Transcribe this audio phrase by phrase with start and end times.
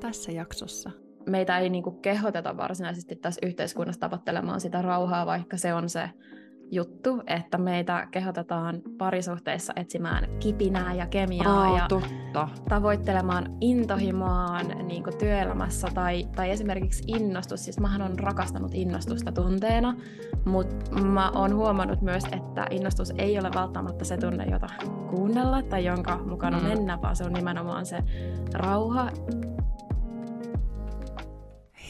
[0.00, 0.90] tässä jaksossa?
[1.26, 6.10] Meitä ei niin kuin kehoteta varsinaisesti tässä yhteiskunnassa tavoittelemaan sitä rauhaa, vaikka se on se
[6.70, 12.48] juttu, että meitä kehotetaan parisuhteissa etsimään kipinää ja kemiaa Aa, ja totta.
[12.68, 17.64] tavoittelemaan intohimoaan niin työelämässä tai, tai esimerkiksi innostus.
[17.64, 19.94] Siis mähän on rakastanut innostusta tunteena,
[20.44, 24.66] mutta mä oon huomannut myös, että innostus ei ole välttämättä se tunne, jota
[25.10, 26.66] kuunnella tai jonka mukana mm.
[26.66, 27.98] mennä, vaan se on nimenomaan se
[28.54, 29.10] rauha.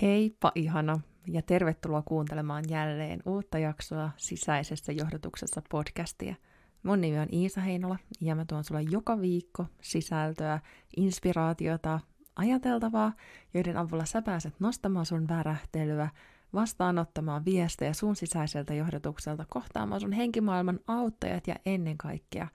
[0.02, 6.34] Heippa ihana ja tervetuloa kuuntelemaan jälleen uutta jaksoa sisäisessä johdotuksessa podcastia.
[6.82, 10.60] Mun nimi on Iisa Heinola ja mä tuon sulle joka viikko sisältöä,
[10.96, 12.00] inspiraatiota,
[12.36, 13.12] ajateltavaa,
[13.54, 16.08] joiden avulla sä pääset nostamaan sun värähtelyä,
[16.54, 22.48] vastaanottamaan viestejä sun sisäiseltä johdotukselta, kohtaamaan sun henkimaailman auttajat ja ennen kaikkea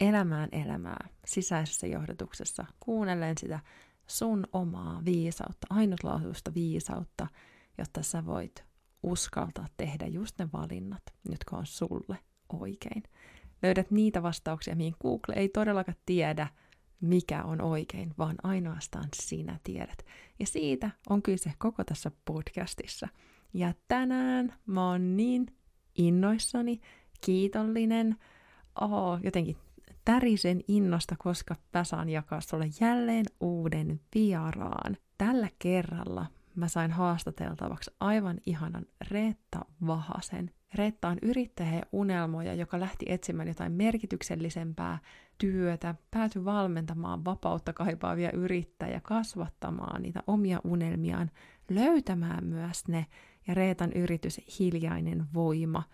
[0.00, 3.60] elämään elämää sisäisessä johdotuksessa, kuunnellen sitä
[4.06, 7.26] sun omaa viisautta, ainutlaatuista viisautta,
[7.78, 8.64] jotta sä voit
[9.02, 12.18] uskaltaa tehdä just ne valinnat, jotka on sulle
[12.52, 13.02] oikein.
[13.62, 16.48] Löydät niitä vastauksia, mihin Google ei todellakaan tiedä,
[17.00, 19.98] mikä on oikein, vaan ainoastaan sinä tiedät.
[20.38, 23.08] Ja siitä on kyse koko tässä podcastissa.
[23.54, 25.46] Ja tänään mä oon niin
[25.98, 26.80] innoissani,
[27.24, 28.16] kiitollinen,
[28.80, 29.56] oh, jotenkin
[30.06, 34.96] tärisen innosta, koska mä saan jakaa sulle jälleen uuden vieraan.
[35.18, 40.50] Tällä kerralla mä sain haastateltavaksi aivan ihanan Reetta Vahasen.
[40.74, 44.98] Reetta on yrittäjä ja unelmoja, joka lähti etsimään jotain merkityksellisempää
[45.38, 51.30] työtä, päätyi valmentamaan vapautta kaipaavia yrittäjiä, kasvattamaan niitä omia unelmiaan,
[51.70, 53.06] löytämään myös ne.
[53.48, 55.82] Ja Reetan yritys Hiljainen voima–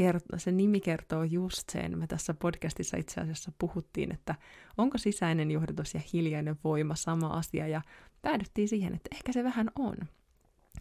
[0.00, 1.98] kert- se nimi kertoo just sen.
[1.98, 4.34] Me tässä podcastissa itse asiassa puhuttiin, että
[4.78, 7.82] onko sisäinen johdatus ja hiljainen voima sama asia, ja
[8.22, 9.96] päädyttiin siihen, että ehkä se vähän on.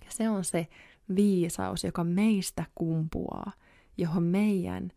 [0.06, 0.68] Ja se on se
[1.16, 3.52] viisaus, joka meistä kumpuaa,
[3.98, 4.92] johon meidän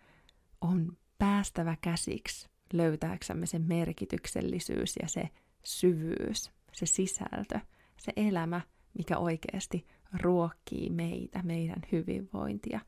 [0.61, 5.29] on päästävä käsiksi löytääksemme se merkityksellisyys ja se
[5.65, 7.61] syvyys, se sisältö,
[7.97, 8.61] se elämä,
[8.99, 9.87] mikä oikeasti
[10.23, 12.81] ruokkii meitä, meidän hyvinvointia.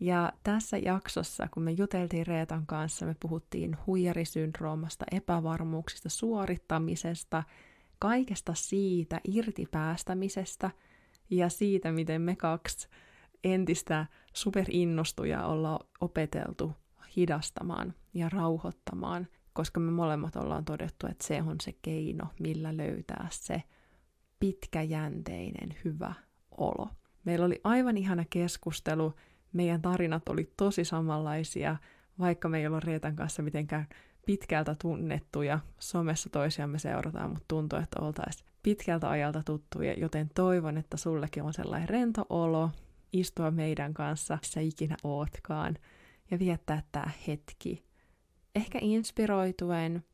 [0.00, 7.42] Ja tässä jaksossa, kun me juteltiin Reetan kanssa, me puhuttiin huijarisyndroomasta, epävarmuuksista, suorittamisesta,
[7.98, 10.70] kaikesta siitä irti päästämisestä
[11.30, 12.88] ja siitä, miten me kaksi
[13.44, 16.72] entistä superinnostuja ollaan opeteltu
[17.16, 23.28] hidastamaan ja rauhoittamaan, koska me molemmat ollaan todettu, että se on se keino, millä löytää
[23.30, 23.62] se
[24.40, 26.14] pitkäjänteinen hyvä
[26.50, 26.88] olo.
[27.24, 29.14] Meillä oli aivan ihana keskustelu
[29.52, 31.76] meidän tarinat oli tosi samanlaisia,
[32.18, 33.86] vaikka me ei olla Reetan kanssa mitenkään
[34.26, 35.60] pitkältä tunnettuja.
[35.78, 41.52] Somessa toisiamme seurataan, mutta tuntuu, että oltaisiin pitkältä ajalta tuttuja, joten toivon, että sullekin on
[41.52, 42.70] sellainen rento olo
[43.12, 45.76] istua meidän kanssa, missä ikinä ootkaan,
[46.30, 47.84] ja viettää tämä hetki.
[48.54, 50.04] Ehkä inspiroituen,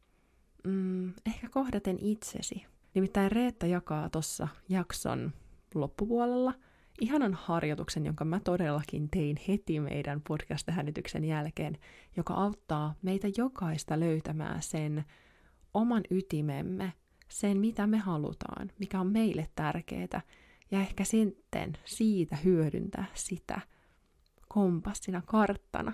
[0.65, 2.67] mm, ehkä kohdaten itsesi.
[2.95, 5.33] Nimittäin Reetta jakaa tuossa jakson
[5.75, 6.55] loppupuolella–
[7.01, 11.79] ihanan harjoituksen, jonka mä todellakin tein heti meidän podcast-äänityksen jälkeen,
[12.17, 15.05] joka auttaa meitä jokaista löytämään sen
[15.75, 16.93] oman ytimemme,
[17.29, 20.23] sen mitä me halutaan, mikä on meille tärkeää,
[20.71, 23.61] ja ehkä sitten siitä hyödyntää sitä
[24.49, 25.93] kompassina, karttana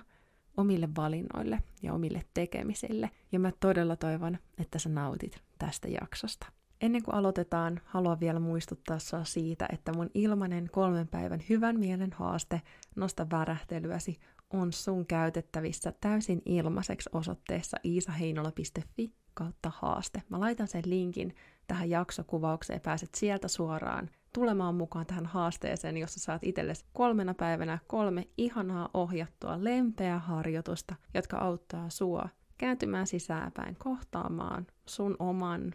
[0.57, 3.11] omille valinnoille ja omille tekemisille.
[3.33, 6.47] Ja mä todella toivon, että sä nautit tästä jaksosta.
[6.83, 12.13] Ennen kuin aloitetaan, haluan vielä muistuttaa sinua siitä, että mun ilmainen kolmen päivän hyvän mielen
[12.13, 12.63] haaste
[12.97, 14.19] Nosta värähtelyäsi
[14.51, 20.23] on sun käytettävissä täysin ilmaiseksi osoitteessa iisaheinola.fi kautta haaste.
[20.29, 21.35] Mä laitan sen linkin
[21.67, 27.79] tähän jaksokuvaukseen ja pääset sieltä suoraan tulemaan mukaan tähän haasteeseen, jossa saat itsellesi kolmena päivänä
[27.87, 32.29] kolme ihanaa ohjattua lempeää harjoitusta, jotka auttaa sua
[32.59, 35.75] kääntymään sisäänpäin, kohtaamaan sun oman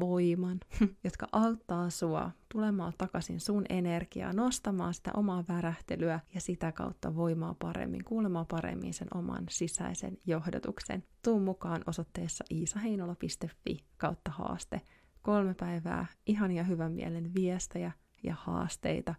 [0.00, 0.60] voiman,
[1.04, 7.54] jotka auttaa sua tulemaan takaisin sun energiaa, nostamaan sitä omaa värähtelyä ja sitä kautta voimaa
[7.58, 11.04] paremmin, kuulemaan paremmin sen oman sisäisen johdatuksen.
[11.22, 14.80] Tuu mukaan osoitteessa iisaheinola.fi kautta haaste.
[15.22, 17.92] Kolme päivää ihania hyvän mielen viestejä
[18.22, 19.14] ja haasteita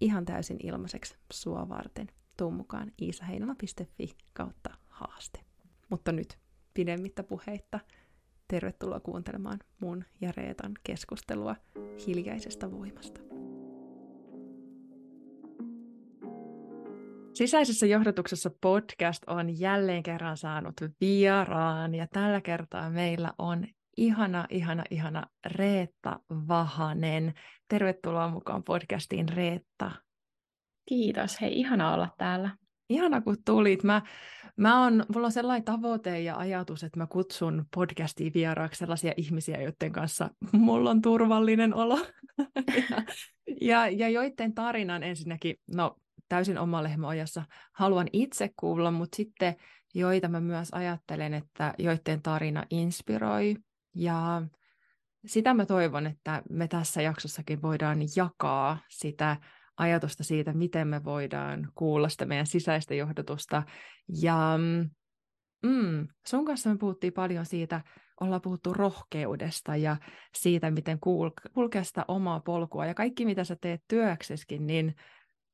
[0.00, 2.06] ihan täysin ilmaiseksi sua varten.
[2.36, 5.40] Tuu mukaan iisaheinola.fi kautta haaste.
[5.90, 6.38] Mutta nyt
[6.74, 7.80] pidemmittä puheitta–
[8.48, 11.56] Tervetuloa kuuntelemaan mun ja Reetan keskustelua
[12.06, 13.20] hiljaisesta voimasta.
[17.34, 23.66] Sisäisessä johdatuksessa podcast on jälleen kerran saanut vieraan ja tällä kertaa meillä on
[23.96, 27.34] ihana, ihana, ihana Reetta Vahanen.
[27.68, 29.90] Tervetuloa mukaan podcastiin Reetta.
[30.88, 32.50] Kiitos, hei ihana olla täällä.
[32.90, 33.84] Ihana kun tulit.
[33.84, 34.02] Mä,
[34.58, 39.62] mä on, mulla on sellainen tavoite ja ajatus, että mä kutsun podcastiin vieraaksi sellaisia ihmisiä,
[39.62, 41.98] joiden kanssa mulla on turvallinen olo.
[42.86, 42.96] ja,
[43.60, 45.96] ja, ja joiden tarinan ensinnäkin, no
[46.28, 49.56] täysin oma lehmäojassa haluan itse kuulla, mutta sitten
[49.94, 53.56] joita mä myös ajattelen, että joiden tarina inspiroi.
[53.94, 54.42] Ja
[55.26, 59.36] sitä mä toivon, että me tässä jaksossakin voidaan jakaa sitä
[59.78, 63.62] ajatusta siitä, miten me voidaan kuulla sitä meidän sisäistä johdatusta.
[64.22, 64.58] Ja
[65.62, 67.80] mm, sun kanssa me puhuttiin paljon siitä,
[68.20, 69.96] ollaan puhuttu rohkeudesta ja
[70.34, 72.86] siitä, miten kulkea kulkea sitä omaa polkua.
[72.86, 74.94] Ja kaikki, mitä sä teet työkseskin, niin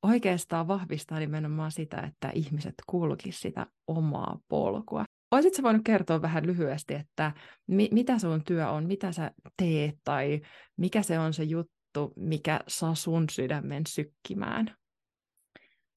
[0.03, 5.05] oikeastaan vahvistaa nimenomaan sitä, että ihmiset kulkisivat sitä omaa polkua.
[5.31, 7.33] Olisitko voinut kertoa vähän lyhyesti, että
[7.67, 10.41] mi- mitä sun työ on, mitä sä teet tai
[10.77, 11.75] mikä se on se juttu,
[12.17, 14.77] mikä saa sun sydämen sykkimään?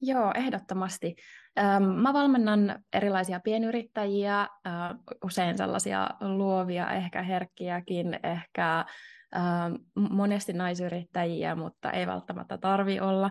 [0.00, 1.16] Joo, ehdottomasti.
[1.96, 4.48] Mä valmennan erilaisia pienyrittäjiä,
[5.24, 8.84] usein sellaisia luovia, ehkä herkkiäkin, ehkä
[10.10, 13.30] monesti naisyrittäjiä, mutta ei välttämättä tarvi olla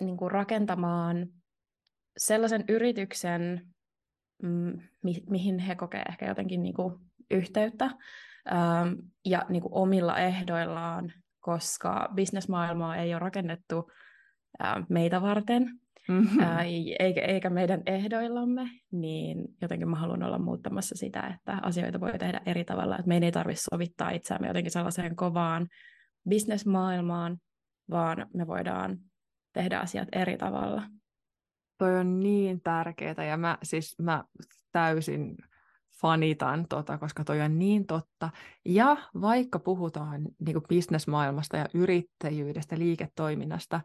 [0.00, 1.28] niin rakentamaan
[2.16, 3.66] sellaisen yrityksen,
[4.42, 6.74] mm, mi- mihin he kokee ehkä jotenkin niin
[7.30, 7.90] yhteyttä
[8.52, 8.92] ähm,
[9.24, 13.90] ja niin kuin omilla ehdoillaan, koska bisnesmaailmaa ei ole rakennettu
[14.64, 16.40] äh, meitä varten, mm-hmm.
[16.40, 16.66] äh,
[16.98, 22.40] eikä, eikä meidän ehdoillamme, niin jotenkin mä haluan olla muuttamassa sitä, että asioita voi tehdä
[22.46, 25.68] eri tavalla, että meidän ei tarvitse sovittaa itseämme jotenkin sellaiseen kovaan
[26.28, 27.38] bisnesmaailmaan,
[27.90, 28.98] vaan me voidaan
[29.52, 30.82] tehdä asiat eri tavalla.
[31.78, 34.24] Toi on niin tärkeää ja mä siis mä
[34.72, 35.36] täysin
[36.04, 38.30] fanitan, tota, koska toi on niin totta.
[38.64, 43.80] Ja vaikka puhutaan niin kuin bisnesmaailmasta ja yrittäjyydestä, liiketoiminnasta,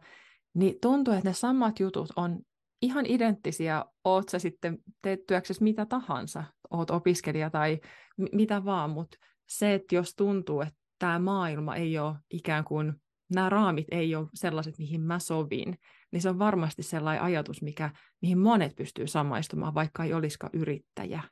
[0.54, 2.38] niin tuntuu, että ne samat jutut on
[2.82, 7.80] ihan identtisiä, oot sä sitten teet työksessä mitä tahansa, oot opiskelija tai
[8.16, 9.16] m- mitä vaan, mutta
[9.48, 12.92] se, että jos tuntuu, että tämä maailma ei ole ikään kuin
[13.34, 15.78] nämä raamit ei ole sellaiset, mihin mä sovin,
[16.12, 17.90] niin se on varmasti sellainen ajatus, mikä,
[18.22, 21.22] mihin monet pystyy samaistumaan, vaikka ei olisikaan yrittäjä.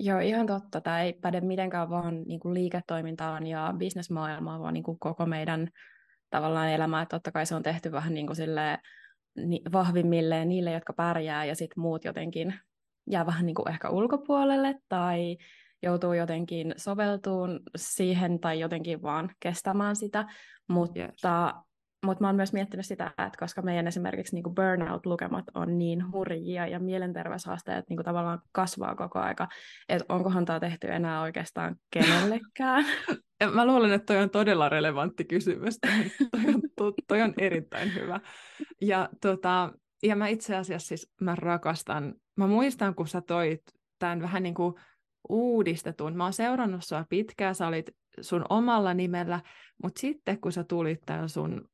[0.00, 0.80] Joo, ihan totta.
[0.80, 5.68] Tämä ei päde mitenkään vaan niin kuin liiketoimintaan ja bisnesmaailmaan, vaan niin kuin koko meidän
[6.30, 7.02] tavallaan elämää.
[7.02, 8.78] Että totta kai se on tehty vähän niin kuin silleen,
[9.72, 12.54] vahvimmille niille, jotka pärjää, ja sitten muut jotenkin
[13.10, 15.36] jää vähän niin kuin ehkä ulkopuolelle, tai
[15.82, 20.24] joutuu jotenkin soveltuun siihen tai jotenkin vaan kestämään sitä,
[20.68, 21.10] mutta, yes.
[22.04, 26.66] Mutta mä oon myös miettinyt sitä, että koska meidän esimerkiksi niin burnout-lukemat on niin hurjia
[26.66, 29.48] ja mielenterveyshaasteet niin tavallaan kasvaa koko aika,
[29.88, 32.84] että onkohan tämä tehty enää oikeastaan kenellekään.
[33.54, 35.78] Mä luulen, että toi on todella relevantti kysymys.
[36.30, 36.62] toi, on,
[37.08, 38.20] toi on erittäin hyvä.
[38.80, 39.72] Ja, tota,
[40.02, 43.62] ja mä itse asiassa siis mä rakastan, mä muistan kun sä toit
[43.98, 44.74] tämän vähän niin kuin
[45.28, 46.16] uudistetun.
[46.16, 47.90] Mä oon seurannut sua pitkään, sä olit
[48.20, 49.40] sun omalla nimellä,
[49.82, 51.68] mutta sitten kun sä tulit tällä sun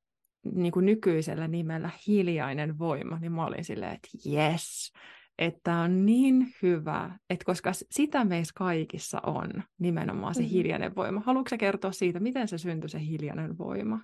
[0.44, 4.92] niin kuin nykyisellä nimellä hiljainen voima, niin mä olin silleen, että yes,
[5.38, 10.52] että on niin hyvä, että koska sitä meissä kaikissa on nimenomaan se mm-hmm.
[10.52, 11.22] hiljainen voima.
[11.26, 14.00] Haluatko kertoa siitä, miten se syntyi se hiljainen voima?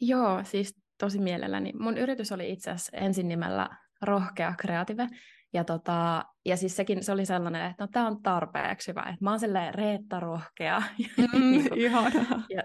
[0.00, 1.72] Joo, siis tosi mielelläni.
[1.78, 3.68] Mun yritys oli itse asiassa ensin nimellä
[4.02, 5.08] Rohkea Creative,
[5.52, 9.24] ja, tota, ja siis sekin, se oli sellainen, että no tämä on tarpeeksi hyvä, että
[9.24, 10.82] mä oon silleen Reetta rohkea.
[11.32, 11.92] Mm, niin
[12.48, 12.62] Ja,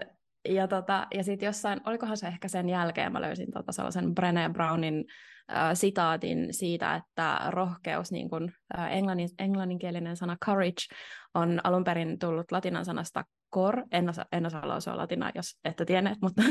[0.48, 4.50] ja, tota, ja sitten jossain, olikohan se ehkä sen jälkeen, mä löysin tota sellaisen Brené
[4.52, 5.04] Brownin
[5.52, 10.82] äh, sitaatin siitä, että rohkeus, niin kuin äh, englannin, englanninkielinen sana courage,
[11.34, 15.84] on alun perin tullut latinan sanasta cor, en osaa, en osaa lausua latinaa, jos ette
[15.84, 16.42] tienneet, mutta...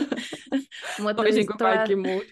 [1.02, 2.24] mutta Toisin siis kuin kaikki muut.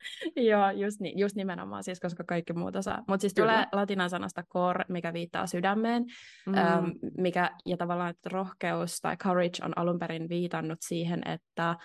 [0.50, 3.04] Joo, just, niin, just nimenomaan, siis koska kaikki muut osaa.
[3.08, 3.52] Mutta siis Kyllä.
[3.52, 6.04] tulee latinan sanasta core, mikä viittaa sydämeen,
[6.46, 6.54] mm.
[6.54, 11.76] äm, mikä, ja tavallaan, että rohkeus tai courage on alun perin viitannut siihen, että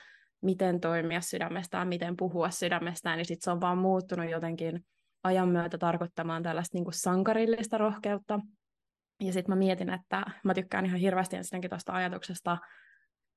[0.42, 4.86] miten toimia sydämestään, miten puhua sydämestään, niin sitten se on vaan muuttunut jotenkin
[5.24, 8.40] ajan myötä tarkoittamaan tällaista niin kuin sankarillista rohkeutta.
[9.22, 12.58] Ja sitten mä mietin, että mä tykkään ihan hirveästi ensinnäkin tuosta ajatuksesta,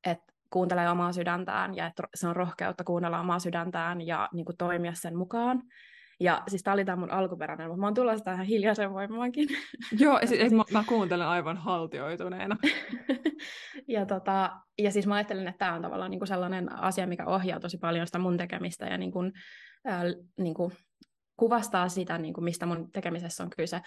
[0.07, 4.57] että kuuntelee omaa sydäntään ja että se on rohkeutta kuunnella omaa sydäntään ja niin kuin
[4.57, 5.63] toimia sen mukaan.
[6.21, 9.49] Ja siis tämä oli tämä mun alkuperäinen, mutta mä oon tulossa tähän hiljaisen voimaankin.
[9.99, 12.57] Joo, siis mä, mä kuuntelen aivan haltioituneena.
[13.89, 17.27] ja, tota, ja siis mä ajattelin, että tämä on tavallaan niin kuin sellainen asia, mikä
[17.27, 19.33] ohjaa tosi paljon sitä mun tekemistä ja niin kuin,
[19.89, 20.03] äh,
[20.39, 20.73] niin kuin
[21.37, 23.81] kuvastaa sitä, niin kuin mistä mun tekemisessä on kyse.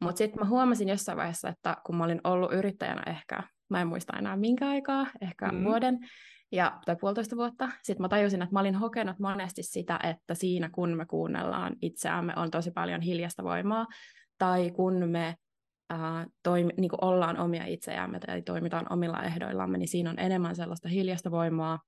[0.00, 3.88] Mutta sitten mä huomasin jossain vaiheessa, että kun mä olin ollut yrittäjänä ehkä, mä en
[3.88, 5.64] muista enää minkä aikaa, ehkä mm.
[5.64, 5.98] vuoden,
[6.52, 7.68] ja, tai puolitoista vuotta.
[7.82, 12.32] Sitten mä tajusin, että mä olin hokenut monesti sitä, että siinä kun me kuunnellaan itseämme,
[12.36, 13.86] on tosi paljon hiljasta voimaa,
[14.38, 15.34] tai kun me
[15.90, 20.56] ää, toimi, niin kuin ollaan omia itseämme tai toimitaan omilla ehdoillamme, niin siinä on enemmän
[20.56, 21.78] sellaista hiljasta voimaa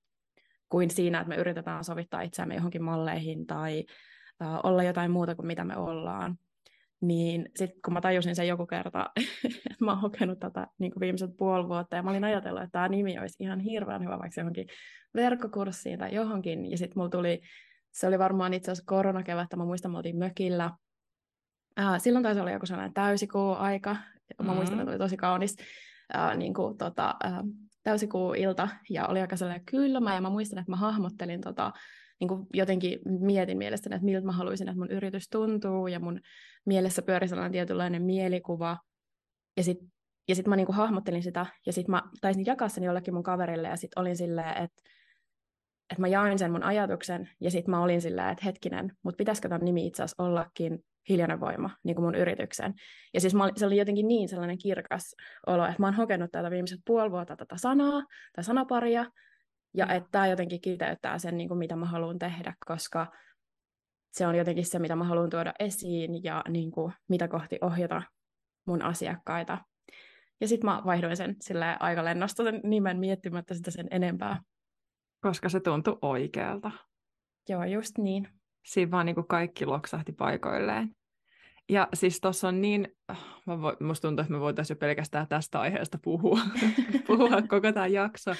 [0.68, 3.84] kuin siinä, että me yritetään sovittaa itseämme johonkin malleihin tai
[4.40, 6.38] ää, olla jotain muuta kuin mitä me ollaan.
[7.00, 9.10] Niin sitten kun mä tajusin sen joku kerta,
[9.70, 12.72] että mä oon hokenut tätä niin kuin viimeiset puoli vuotta, ja mä olin ajatellut, että
[12.72, 14.66] tämä nimi olisi ihan hirveän hyvä vaikka johonkin
[15.14, 17.40] verkkokurssiin tai johonkin, ja sitten mulla tuli,
[17.92, 20.70] se oli varmaan itse asiassa koronakevättä, mä muistan, mä oltiin mökillä,
[21.80, 24.00] äh, silloin taisi olla joku sellainen täysikuu-aika, mä
[24.38, 24.54] mm-hmm.
[24.56, 25.56] muistan, että oli tosi kaunis
[26.16, 27.32] äh, niin kuin, tota, äh,
[27.82, 31.72] täysikuu-ilta, ja oli aika sellainen kylmä, ja mä muistan, että mä hahmottelin tota,
[32.20, 36.20] niin kuin jotenkin mietin mielestäni, että miltä mä haluaisin, että mun yritys tuntuu, ja mun
[36.66, 38.78] mielessä pyöri sellainen tietynlainen mielikuva,
[39.56, 39.92] ja sitten
[40.28, 43.22] ja sit mä niin kuin hahmottelin sitä, ja sitten mä taisin jakaa sen jollekin mun
[43.22, 44.82] kaverille, ja sitten olin silleen, että
[45.90, 49.48] että mä jain sen mun ajatuksen, ja sitten mä olin silleen, että hetkinen, mutta pitäisikö
[49.48, 52.74] tämän nimi itse asiassa ollakin hiljainen voima, niin kuin mun yrityksen.
[53.14, 55.14] Ja siis mä, se oli jotenkin niin sellainen kirkas
[55.46, 58.02] olo, että mä oon hokenut tätä viimeiset puoli vuotta tätä sanaa
[58.36, 59.06] tai sanaparia,
[59.74, 59.92] ja mm.
[59.92, 63.06] että tämä jotenkin kiteyttää sen, niin kuin mitä mä haluan tehdä, koska
[64.12, 68.02] se on jotenkin se, mitä mä haluan tuoda esiin ja niin kuin, mitä kohti ohjata
[68.66, 69.58] mun asiakkaita.
[70.40, 74.40] Ja sitten mä vaihdoin sen sille aika lennosta sen nimen miettimättä sitä sen enempää.
[75.20, 76.70] Koska se tuntui oikealta.
[77.48, 78.28] Joo, just niin.
[78.66, 80.90] Siinä vaan niin kuin kaikki loksahti paikoilleen.
[81.68, 82.88] Ja siis tuossa on niin,
[83.46, 86.40] mä vo, musta tuntuu, että me voitaisiin jo pelkästään tästä aiheesta puhua,
[87.06, 88.30] puhua koko tämä jakso.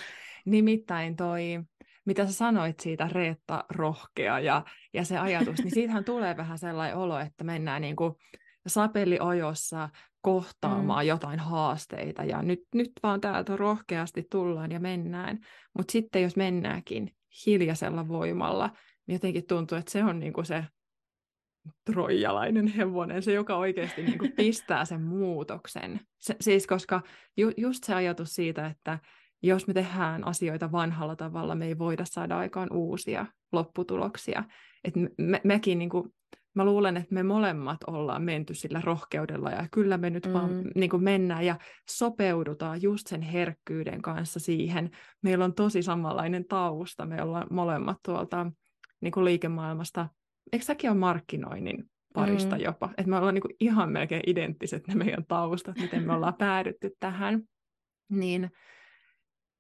[0.47, 1.61] Nimittäin toi,
[2.04, 6.97] mitä sä sanoit siitä Reetta rohkea ja, ja se ajatus, niin siitähän tulee vähän sellainen
[6.97, 8.14] olo, että mennään niin kuin
[8.66, 9.88] sapeliojossa
[10.20, 11.09] kohtaamaan mm.
[11.09, 15.38] jotain haasteita ja nyt, nyt vaan täältä rohkeasti tullaan ja mennään.
[15.78, 17.14] Mutta sitten jos mennäänkin
[17.47, 18.70] hiljaisella voimalla,
[19.06, 20.64] niin jotenkin tuntuu, että se on niin kuin se
[21.85, 26.00] troijalainen hevonen, se joka oikeasti niin kuin pistää sen muutoksen.
[26.18, 27.02] Se, siis koska
[27.37, 28.99] ju, just se ajatus siitä, että
[29.42, 34.44] jos me tehdään asioita vanhalla tavalla, me ei voida saada aikaan uusia lopputuloksia.
[34.85, 36.14] Et me, me, mekin, niin kuin,
[36.54, 40.32] mä luulen, että me molemmat ollaan menty sillä rohkeudella ja kyllä me nyt mm.
[40.32, 41.59] vaan niin kuin mennään ja
[41.90, 44.90] sopeudutaan just sen herkkyyden kanssa siihen.
[45.23, 48.52] Meillä on tosi samanlainen tausta, me ollaan molemmat tuolta
[49.00, 50.09] niin kuin liikemaailmasta
[50.52, 52.62] eikö säkin ole markkinoinnin parista mm.
[52.62, 52.90] jopa?
[52.90, 57.42] Että me ollaan niinku ihan melkein identtiset ne meidän taustat, miten me ollaan päädytty tähän.
[58.09, 58.50] Niin,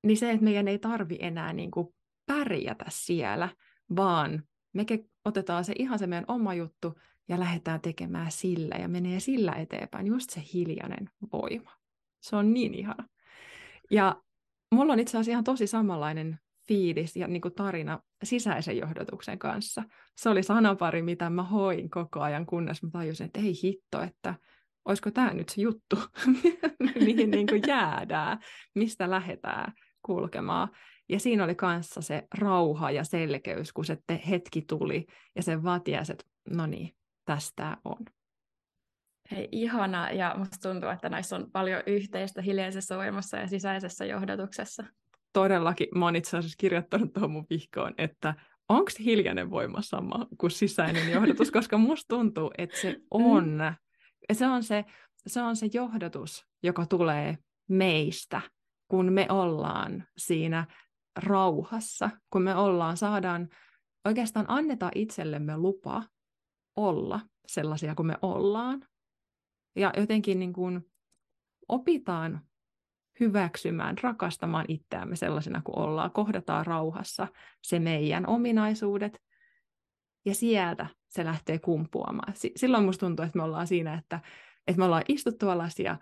[0.06, 1.94] niin se, että meidän ei tarvi enää niinku
[2.26, 3.48] pärjätä siellä,
[3.96, 4.42] vaan
[4.72, 4.84] me
[5.24, 6.94] otetaan se ihan se meidän oma juttu
[7.28, 10.06] ja lähdetään tekemään sillä ja menee sillä eteenpäin.
[10.06, 11.72] Just se hiljainen voima.
[12.20, 13.08] Se on niin ihana.
[13.90, 14.22] Ja
[14.74, 16.38] mulla on itse asiassa ihan tosi samanlainen
[16.68, 19.82] fiilis ja niin kuin tarina sisäisen johdotuksen kanssa.
[20.16, 24.34] Se oli sanapari, mitä mä hoin koko ajan, kunnes mä tajusin, että ei hitto, että
[24.84, 25.96] olisiko tämä nyt se juttu,
[27.06, 28.38] mihin niin kuin jäädään,
[28.74, 30.68] mistä lähdetään kulkemaan.
[31.08, 33.98] Ja siinä oli kanssa se rauha ja selkeys, kun se
[34.30, 38.04] hetki tuli ja se vatias, että no niin, tästä on.
[39.30, 44.84] Hei, ihana, ja musta tuntuu, että näissä on paljon yhteistä hiljaisessa voimassa ja sisäisessä johdatuksessa
[45.32, 48.34] todellakin, mä oon itse asiassa kirjoittanut tuohon mun vihkoon, että
[48.68, 53.02] onko hiljainen voima sama kuin sisäinen johdatus, koska musta tuntuu, että se mm.
[53.10, 53.44] on.
[53.48, 53.74] Mm.
[54.32, 54.84] Se, on se,
[55.26, 57.38] se on se johdatus, joka tulee
[57.68, 58.40] meistä,
[58.90, 60.66] kun me ollaan siinä
[61.16, 63.48] rauhassa, kun me ollaan, saadaan,
[64.04, 66.02] oikeastaan annetaan itsellemme lupa
[66.76, 68.86] olla sellaisia kuin me ollaan.
[69.76, 70.80] Ja jotenkin niin kuin
[71.68, 72.40] opitaan
[73.20, 77.28] hyväksymään, rakastamaan itseämme sellaisena kuin ollaan, kohdataan rauhassa
[77.62, 79.20] se meidän ominaisuudet,
[80.24, 82.32] ja sieltä se lähtee kumpuamaan.
[82.56, 84.20] silloin musta tuntuu, että me ollaan siinä, että,
[84.66, 85.98] että me ollaan istuttu alas ja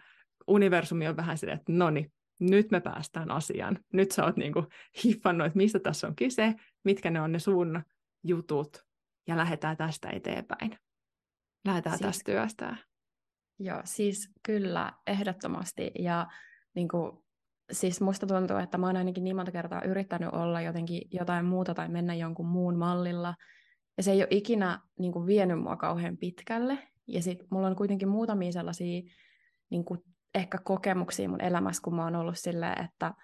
[0.47, 3.78] universumi on vähän sille, että no niin, nyt me päästään asiaan.
[3.92, 4.64] Nyt sä oot niinku
[5.04, 6.54] hiffannut, että mistä tässä on kyse,
[6.85, 7.83] mitkä ne on ne sun
[8.25, 8.87] jutut,
[9.26, 10.78] ja lähdetään tästä eteenpäin.
[11.64, 12.76] Lähdetään siis, tästä työstä.
[13.59, 15.90] Joo, siis kyllä, ehdottomasti.
[15.99, 16.26] Ja
[16.75, 17.25] niin kuin,
[17.73, 21.75] siis musta tuntuu, että mä oon ainakin niin monta kertaa yrittänyt olla jotenkin jotain muuta
[21.75, 23.35] tai mennä jonkun muun mallilla,
[23.97, 27.76] ja se ei ole ikinä niin kuin, vienyt mua kauhean pitkälle, ja sitten mulla on
[27.76, 29.02] kuitenkin muutamia sellaisia
[29.71, 30.00] niin kuin,
[30.38, 33.14] ehkä kokemuksia mun elämässä, kun mä oon ollut silleen, että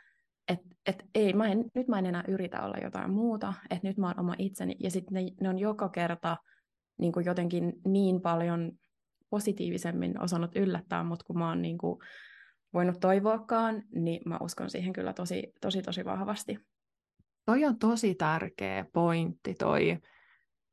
[0.48, 3.98] et, et ei, mä en, nyt mä en enää yritä olla jotain muuta, että nyt
[3.98, 6.36] mä oon oma itseni, ja sitten ne, ne on joka kerta
[6.98, 8.72] niin kuin jotenkin niin paljon
[9.30, 11.98] positiivisemmin osannut yllättää mut, kun mä oon niin kuin
[12.74, 16.58] voinut toivoakaan, niin mä uskon siihen kyllä tosi, tosi, tosi vahvasti.
[17.44, 19.98] Toi on tosi tärkeä pointti toi,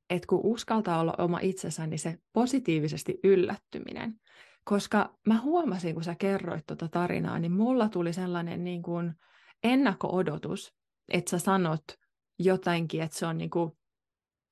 [0.09, 4.19] että kun uskaltaa olla oma itsensä, niin se positiivisesti yllättyminen.
[4.71, 9.13] Koska mä huomasin, kun sä kerroit tuota tarinaa, niin mulla tuli sellainen niin kuin
[9.63, 10.73] ennakko-odotus,
[11.09, 11.83] että sä sanot
[12.39, 13.71] jotenkin, että se on niin kuin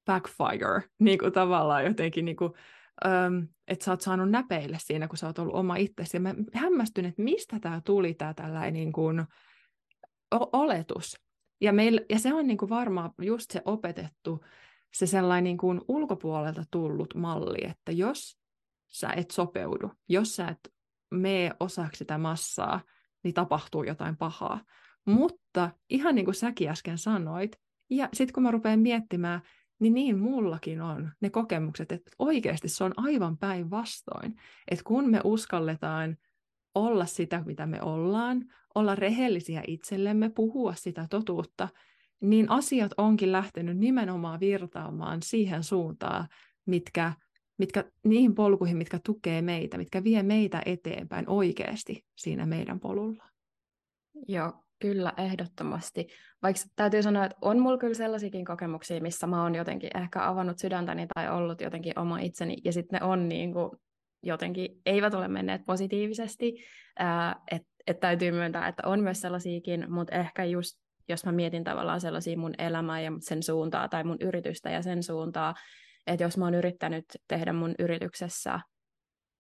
[0.06, 2.52] backfire, niin kuin tavallaan jotenkin, niin kuin,
[3.06, 6.18] um, että sä oot saanut näpeille siinä, kun sä oot ollut oma itsesi.
[6.18, 9.24] Ja mä hämmästyn, että mistä tämä tuli, tämä tällainen niin kuin
[10.32, 11.18] oletus.
[11.62, 14.44] Ja, meil, ja se on niin kuin varmaan just se opetettu,
[14.94, 18.39] se sellainen niin kuin ulkopuolelta tullut malli, että jos
[18.90, 20.74] sä et sopeudu, jos sä et
[21.12, 22.82] mene osaksi sitä massaa,
[23.24, 24.64] niin tapahtuu jotain pahaa.
[25.06, 29.42] Mutta ihan niin kuin säkin äsken sanoit, ja sitten kun mä rupean miettimään,
[29.80, 34.36] niin niin mullakin on ne kokemukset, että oikeasti se on aivan päinvastoin.
[34.68, 36.18] Että kun me uskalletaan
[36.76, 41.70] olla sitä, mitä me ollaan, olla rehellisiä itsellemme, puhua sitä totuutta,
[42.22, 46.28] niin asiat onkin lähtenyt nimenomaan virtaamaan siihen suuntaan,
[46.66, 47.14] mitkä,
[47.60, 53.24] mitkä, niihin polkuihin, mitkä tukee meitä, mitkä vie meitä eteenpäin oikeasti siinä meidän polulla.
[54.28, 56.08] Joo, Kyllä, ehdottomasti.
[56.44, 60.60] Vaikka täytyy sanoa, että on mulla kyllä sellaisiakin kokemuksia, missä mä oon jotenkin ehkä avannut
[60.60, 63.72] sydäntäni tai ollut jotenkin oma itseni, ja sitten ne on niin kuin
[64.24, 66.64] jotenkin, eivät ole menneet positiivisesti.
[67.52, 72.02] Että et täytyy myöntää, että on myös sellaisiakin, mutta ehkä just jos mä mietin tavallaan
[72.02, 75.56] sellaisia mun elämää ja sen suuntaa tai mun yritystä ja sen suuntaa,
[76.14, 78.60] että jos mä oon yrittänyt tehdä mun yrityksessä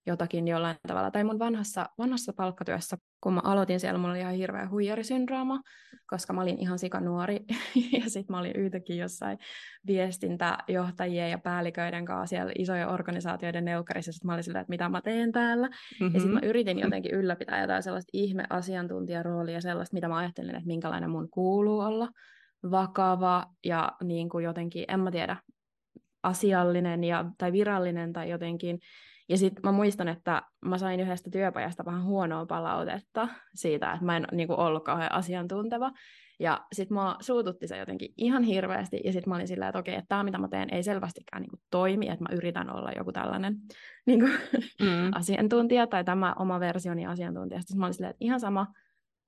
[0.07, 4.33] jotakin jollain tavalla, tai mun vanhassa, vanhassa palkkatyössä kun mä aloitin siellä, mulla oli ihan
[4.33, 5.61] hirveä huijarisyndrooma,
[6.07, 7.39] koska mä olin ihan sikanuori
[8.03, 9.37] ja sitten mä olin yhtäkin jossain
[9.87, 15.01] viestintäjohtajien ja päälliköiden kanssa siellä isojen organisaatioiden neukkarissa, sitten mä olin sillä, että mitä mä
[15.01, 15.67] teen täällä.
[15.67, 16.13] Mm-hmm.
[16.13, 21.09] Ja sitten mä yritin jotenkin ylläpitää jotain sellaista ihme-asiantuntijaroolia, sellaista, mitä mä ajattelin, että minkälainen
[21.09, 22.09] mun kuuluu olla,
[22.71, 25.37] vakava ja niin kuin jotenkin, en mä tiedä,
[26.23, 28.79] asiallinen ja, tai virallinen tai jotenkin
[29.29, 34.17] ja sitten mä muistan, että mä sain yhdestä työpajasta vähän huonoa palautetta siitä, että mä
[34.17, 35.91] en niin kuin, ollut kauhean asiantunteva.
[36.39, 39.95] Ja sitten mä suututti se jotenkin ihan hirveästi, ja sitten mä olin silleen, että okei,
[39.95, 43.11] että tämä mitä mä teen ei selvästikään niin kuin, toimi, että mä yritän olla joku
[43.11, 43.55] tällainen
[44.07, 44.31] niin kuin,
[44.81, 45.11] mm.
[45.15, 47.61] asiantuntija, tai tämä oma versioni asiantuntija.
[47.61, 48.67] Sitten mä olin silleen, että ihan sama,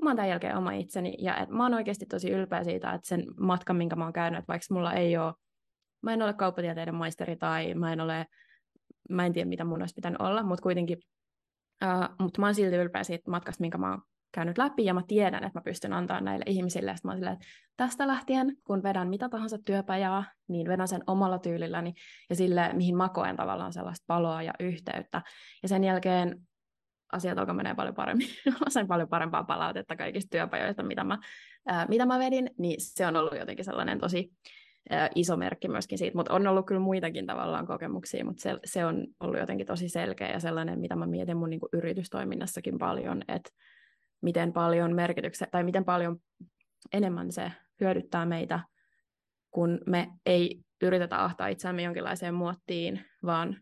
[0.04, 3.08] mä oon tämän jälkeen oma itseni, ja että mä oon oikeasti tosi ylpeä siitä, että
[3.08, 5.34] sen matkan, minkä mä oon käynyt, että vaikka mulla ei ole,
[6.02, 8.28] mä en ole kauppatieteiden maisteri, tai mä en ole
[9.10, 10.98] mä en tiedä, mitä mun olisi pitänyt olla, mutta kuitenkin,
[11.84, 15.02] uh, mutta mä oon silti ylpeä siitä matkasta, minkä mä oon käynyt läpi, ja mä
[15.08, 17.46] tiedän, että mä pystyn antaa näille ihmisille, ja mä silleen, että
[17.78, 21.94] tästä lähtien, kun vedän mitä tahansa työpajaa, niin vedän sen omalla tyylilläni,
[22.30, 25.22] ja sille, mihin mä koen tavallaan sellaista paloa ja yhteyttä,
[25.64, 26.42] ja sen jälkeen
[27.12, 28.28] asiat alkoi menee paljon paremmin.
[28.60, 31.18] mä sain paljon parempaa palautetta kaikista työpajoista, mitä mä,
[31.68, 34.32] ää, mitä mä vedin, niin se on ollut jotenkin sellainen tosi
[35.15, 39.08] iso merkki myöskin siitä, mutta on ollut kyllä muitakin tavallaan kokemuksia, mutta se, se on
[39.20, 43.50] ollut jotenkin tosi selkeä ja sellainen, mitä mä mietin mun niin kuin yritystoiminnassakin paljon, että
[44.22, 46.17] miten paljon merkityksen, tai miten paljon
[46.94, 48.60] enemmän se hyödyttää meitä,
[49.52, 53.58] kun me ei yritetä ahtaa itseämme jonkinlaiseen muottiin, vaan,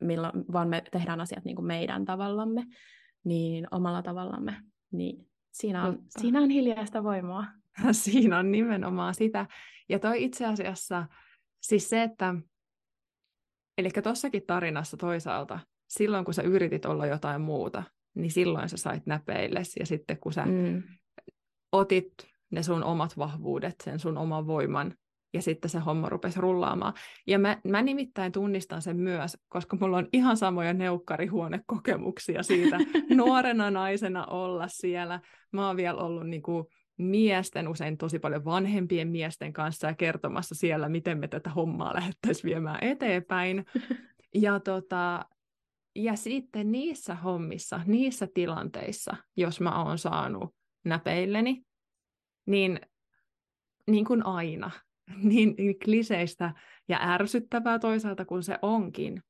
[0.00, 2.64] milla, vaan me tehdään asiat niin kuin meidän tavallamme,
[3.24, 4.56] niin omalla tavallamme,
[4.92, 7.46] niin siinä on, siinä on hiljaista voimaa.
[7.92, 9.46] Siinä on nimenomaan sitä.
[9.88, 11.06] Ja toi itse asiassa,
[11.62, 12.34] siis se, että,
[13.78, 15.58] eli tuossakin tarinassa toisaalta,
[15.88, 17.82] silloin kun sä yritit olla jotain muuta,
[18.14, 20.82] niin silloin sä sait näpeilles, ja sitten kun sä mm.
[21.72, 22.12] otit
[22.50, 24.94] ne sun omat vahvuudet, sen sun oman voiman,
[25.34, 26.94] ja sitten se homma rupesi rullaamaan.
[27.26, 32.78] Ja mä, mä nimittäin tunnistan sen myös, koska mulla on ihan samoja neukkarihuonekokemuksia siitä
[33.16, 35.20] nuorena naisena olla siellä.
[35.52, 36.66] Mä oon vielä ollut niin kuin
[36.98, 42.44] miesten, usein tosi paljon vanhempien miesten kanssa ja kertomassa siellä, miten me tätä hommaa lähdettäisiin
[42.44, 43.64] viemään eteenpäin.
[44.36, 45.24] Ja, tota,
[45.94, 50.54] ja sitten niissä hommissa, niissä tilanteissa, jos mä oon saanut
[50.84, 51.62] näpeilleni,
[52.46, 52.80] niin
[53.86, 54.70] niin kuin aina,
[55.30, 56.54] niin kliseistä
[56.88, 59.22] ja ärsyttävää toisaalta kuin se onkin,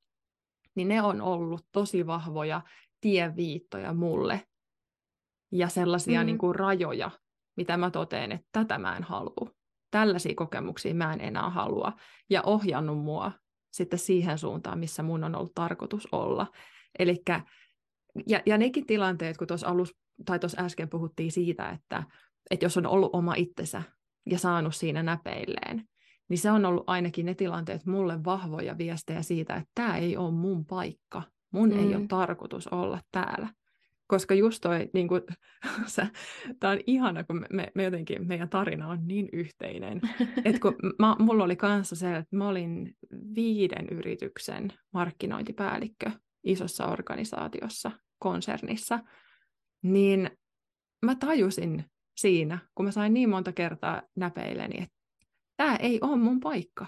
[0.74, 2.62] niin ne on ollut tosi vahvoja
[3.00, 4.46] tieviittoja mulle
[5.52, 6.26] ja sellaisia mm.
[6.26, 7.10] niin kuin rajoja,
[7.56, 9.50] mitä mä toteen, että tätä mä en halua.
[9.90, 11.92] Tällaisia kokemuksia mä en enää halua.
[12.30, 13.32] Ja ohjannut mua
[13.72, 16.46] sitten siihen suuntaan, missä mun on ollut tarkoitus olla.
[16.98, 17.40] Elikkä,
[18.26, 22.02] ja, ja nekin tilanteet, kun tuossa alus, tai tuossa äsken puhuttiin siitä, että,
[22.50, 23.82] että jos on ollut oma itsensä
[24.30, 25.88] ja saanut siinä näpeilleen,
[26.28, 30.30] niin se on ollut ainakin ne tilanteet mulle vahvoja viestejä siitä, että tämä ei ole
[30.30, 31.78] mun paikka, mun mm.
[31.78, 33.48] ei ole tarkoitus olla täällä.
[34.06, 35.22] Koska just toi, niin kuin,
[36.60, 40.00] tämä on ihana, kun me, me, jotenkin, meidän tarina on niin yhteinen.
[40.44, 42.96] että kun mä, mulla oli kanssa se, että mä olin
[43.34, 46.10] viiden yrityksen markkinointipäällikkö
[46.44, 48.98] isossa organisaatiossa, konsernissa,
[49.82, 50.30] niin
[51.04, 51.84] mä tajusin
[52.16, 54.94] siinä, kun mä sain niin monta kertaa näpeilleni, että
[55.56, 56.86] tämä ei ole mun paikka.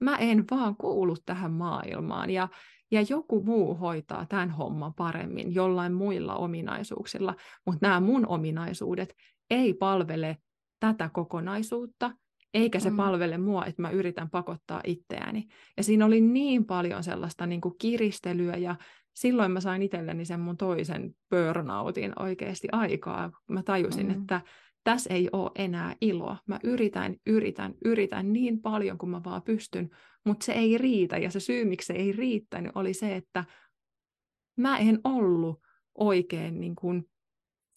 [0.00, 2.48] Mä en vaan kuulu tähän maailmaan ja,
[2.90, 7.34] ja joku muu hoitaa tämän homman paremmin jollain muilla ominaisuuksilla,
[7.66, 9.14] mutta nämä mun ominaisuudet
[9.50, 10.36] ei palvele
[10.80, 12.10] tätä kokonaisuutta,
[12.54, 12.96] eikä se mm.
[12.96, 15.46] palvele mua, että mä yritän pakottaa itseäni.
[15.76, 18.76] Ja siinä oli niin paljon sellaista niin kuin kiristelyä ja
[19.14, 23.30] silloin mä sain itselleni sen mun toisen burnoutin oikeasti aikaa.
[23.50, 24.20] Mä tajusin, mm.
[24.20, 24.40] että
[24.88, 26.36] tässä ei ole enää iloa.
[26.46, 29.90] Mä yritän, yritän, yritän niin paljon kuin mä vaan pystyn,
[30.24, 31.18] mutta se ei riitä.
[31.18, 33.44] Ja se syy, miksi se ei riittänyt, oli se, että
[34.56, 35.60] mä en ollut
[35.94, 37.10] oikein niin kuin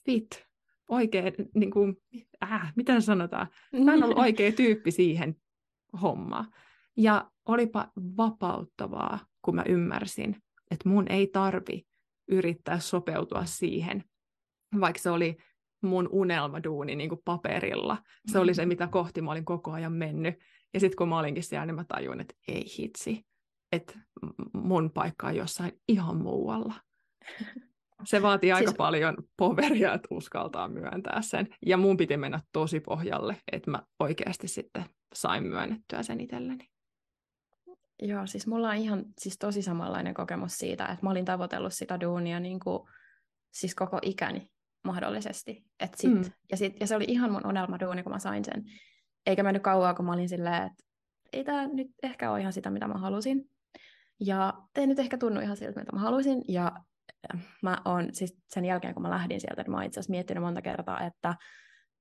[0.06, 0.47] fit,
[0.88, 1.97] oikein, niin kuin,
[2.43, 3.47] äh, mitä sanotaan,
[3.86, 5.36] mä en ollut oikea tyyppi siihen
[6.02, 6.45] hommaan.
[6.97, 10.36] Ja olipa vapauttavaa, kun mä ymmärsin,
[10.71, 11.84] että mun ei tarvi
[12.28, 14.04] yrittää sopeutua siihen,
[14.80, 15.38] vaikka se oli
[15.82, 17.98] mun unelmaduuni niin kuin paperilla.
[18.32, 20.36] Se oli se, mitä kohti mä olin koko ajan mennyt.
[20.74, 23.26] Ja sitten kun mä olinkin siellä, niin mä tajuin, että ei hitsi,
[23.72, 24.00] että
[24.54, 26.74] mun paikka on jossain ihan muualla.
[28.04, 28.78] Se vaatii aika siis...
[28.78, 31.48] paljon poveria, että uskaltaa myöntää sen.
[31.65, 36.70] Ja mun piti mennä tosi pohjalle, että mä oikeasti sitten sain myönnettyä sen itselleni.
[38.02, 42.00] Joo, siis mulla on ihan siis tosi samanlainen kokemus siitä, että mä olin tavoitellut sitä
[42.00, 42.89] duunia niin kuin,
[43.52, 44.52] siis koko ikäni
[44.84, 45.65] mahdollisesti.
[45.80, 46.24] Et sit, mm.
[46.52, 48.63] ja, sit, ja se oli ihan mun unelmaduuni, kun mä sain sen.
[49.26, 50.84] Eikä mennyt kauaa, kun mä olin silleen, että
[51.34, 53.50] ei tämä nyt ehkä ole ihan sitä, mitä mä halusin.
[54.20, 56.41] Ja ei nyt ehkä tunnu ihan siltä, mitä mä halusin.
[56.48, 56.72] Ja
[57.34, 60.12] äh, mä oon siis sen jälkeen, kun mä lähdin sieltä, niin mä oon itse asiassa
[60.12, 61.36] miettinyt monta kertaa, että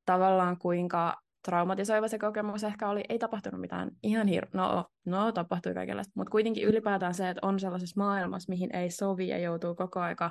[0.07, 3.05] tavallaan kuinka traumatisoiva se kokemus ehkä oli.
[3.09, 4.47] Ei tapahtunut mitään ihan hir...
[4.55, 9.29] No, no tapahtui kaikenlaista, mutta kuitenkin ylipäätään se, että on sellaisessa maailmassa, mihin ei sovi
[9.29, 10.31] ja joutuu koko aika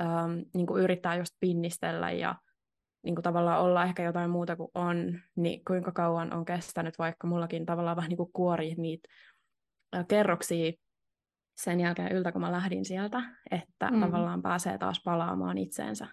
[0.00, 2.34] ähm, niin kuin yrittää just pinnistellä ja
[3.02, 7.26] niin kuin tavallaan olla ehkä jotain muuta kuin on, niin kuinka kauan on kestänyt, vaikka
[7.26, 9.08] mullakin tavallaan vähän niin kuin kuori niitä
[9.96, 10.72] äh, kerroksia
[11.56, 14.00] sen jälkeen yltä, kun mä lähdin sieltä, että mm.
[14.00, 16.06] tavallaan pääsee taas palaamaan itseensä.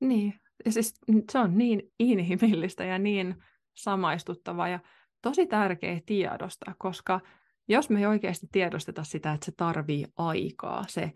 [0.00, 0.94] Niin, ja siis
[1.32, 3.36] se on niin inhimillistä ja niin
[3.74, 4.80] samaistuttava ja
[5.22, 7.20] tosi tärkeä tiedosta, koska
[7.68, 11.12] jos me ei oikeasti tiedosteta sitä, että se tarvii aikaa, se,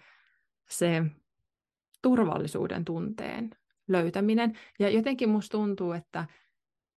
[0.70, 1.02] se
[2.02, 3.50] turvallisuuden tunteen
[3.88, 4.58] löytäminen.
[4.78, 6.26] Ja jotenkin musta tuntuu, että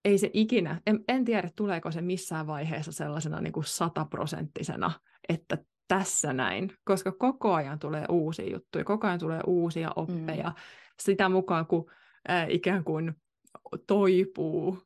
[0.05, 4.91] ei se ikinä, en, en tiedä tuleeko se missään vaiheessa sellaisena niin kuin sataprosenttisena,
[5.29, 10.55] että tässä näin, koska koko ajan tulee uusia juttuja, koko ajan tulee uusia oppeja, mm.
[10.99, 11.91] sitä mukaan kun
[12.29, 13.13] äh, ikään kuin
[13.87, 14.77] toipuu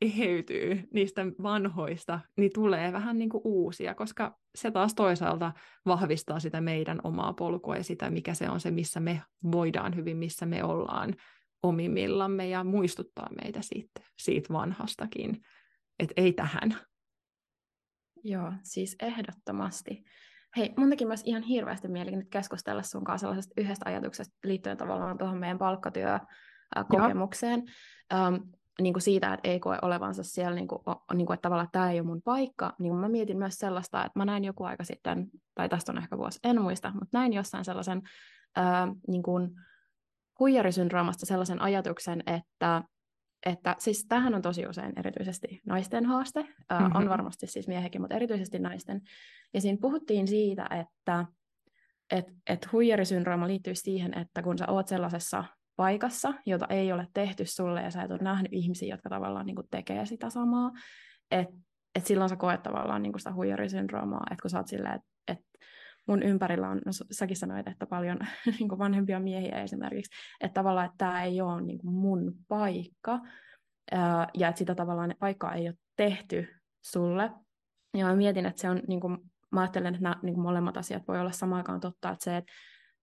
[0.00, 5.52] eheytyy niistä vanhoista, niin tulee vähän niin kuin uusia, koska se taas toisaalta
[5.86, 10.16] vahvistaa sitä meidän omaa polkua ja sitä, mikä se on se, missä me voidaan hyvin,
[10.16, 11.14] missä me ollaan
[11.62, 15.42] omimmillamme ja muistuttaa meitä siitä, siitä vanhastakin,
[15.98, 16.76] että ei tähän.
[18.24, 20.04] Joo, siis ehdottomasti.
[20.56, 24.76] Hei, mun teki myös ihan hirveästi mieli nyt keskustella sun kanssa sellaisesta yhdestä ajatuksesta liittyen
[24.76, 27.58] tavallaan tuohon meidän palkkatyökokemukseen.
[27.58, 27.72] Um,
[28.82, 30.82] niin kuin siitä, että ei koe olevansa siellä, niin kuin,
[31.14, 34.18] niin kuin, että tavallaan tämä ei ole mun paikka, niin mä mietin myös sellaista, että
[34.18, 37.64] mä näin joku aika sitten, tai tästä on ehkä vuosi, en muista, mutta näin jossain
[37.64, 38.02] sellaisen
[38.56, 39.50] ää, niin kuin
[40.40, 42.82] huijarisyndroomasta sellaisen ajatuksen, että
[43.46, 46.96] että siis tämähän on tosi usein erityisesti naisten haaste, mm-hmm.
[46.96, 49.00] on varmasti siis miehekin, mutta erityisesti naisten.
[49.54, 51.26] Ja siinä puhuttiin siitä, että
[52.10, 55.44] et, et huijarisyndrooma liittyy siihen, että kun sä oot sellaisessa
[55.78, 59.56] paikassa, jota ei ole tehty sulle ja sä et ole nähnyt ihmisiä, jotka tavallaan niin
[59.56, 60.70] kuin tekee sitä samaa,
[61.30, 61.54] että
[61.94, 65.08] et silloin sä koet tavallaan niin kuin sitä huijarisyndroomaa, että kun sä oot silleen, että
[65.28, 65.38] et
[66.08, 68.18] mun ympärillä on, no säkin sanoit, että paljon
[68.58, 70.10] niin kuin vanhempia miehiä esimerkiksi,
[70.40, 73.20] että tavallaan, että tämä ei ole niin kuin mun paikka,
[73.92, 76.48] ää, ja että sitä tavallaan paikkaa ei ole tehty
[76.84, 77.30] sulle.
[77.96, 79.18] Ja mä mietin, että se on, niin kuin,
[79.50, 82.36] mä ajattelen, että nämä niin kuin molemmat asiat voi olla samaan aikaan totta, että se,
[82.36, 82.52] että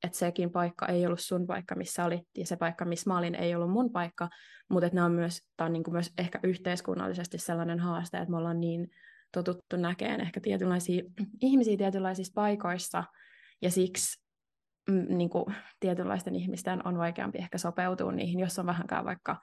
[0.04, 3.36] että sekin paikka ei ollut sun paikka, missä olit, ja se paikka, missä mä olin,
[3.36, 4.30] ei ollut mun paikka,
[4.70, 8.32] mutta että nämä on myös, tämä on niin kuin myös ehkä yhteiskunnallisesti sellainen haaste, että
[8.32, 8.88] me ollaan niin
[9.32, 11.04] totuttu näkeen ehkä tietynlaisia
[11.42, 13.04] ihmisiä tietynlaisissa paikoissa,
[13.62, 14.24] ja siksi
[14.90, 15.46] mm, niin kuin,
[15.80, 19.42] tietynlaisten ihmisten on vaikeampi ehkä sopeutua niihin, jos on vähänkään vaikka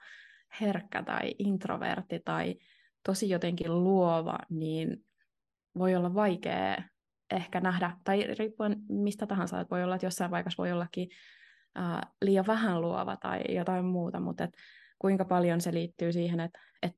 [0.61, 2.55] herkkä tai introvertti tai
[3.05, 5.05] tosi jotenkin luova, niin
[5.77, 6.83] voi olla vaikea
[7.33, 11.09] ehkä nähdä, tai riippuen mistä tahansa, että voi olla, että jossain paikassa voi ollakin
[11.77, 14.53] äh, liian vähän luova tai jotain muuta, mutta et
[14.99, 16.95] kuinka paljon se liittyy siihen, että et,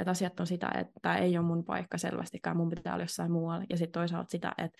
[0.00, 3.32] et asiat on sitä, että tämä ei ole mun paikka selvästikään, mun pitää olla jossain
[3.32, 4.78] muualla, ja sitten toisaalta sitä, että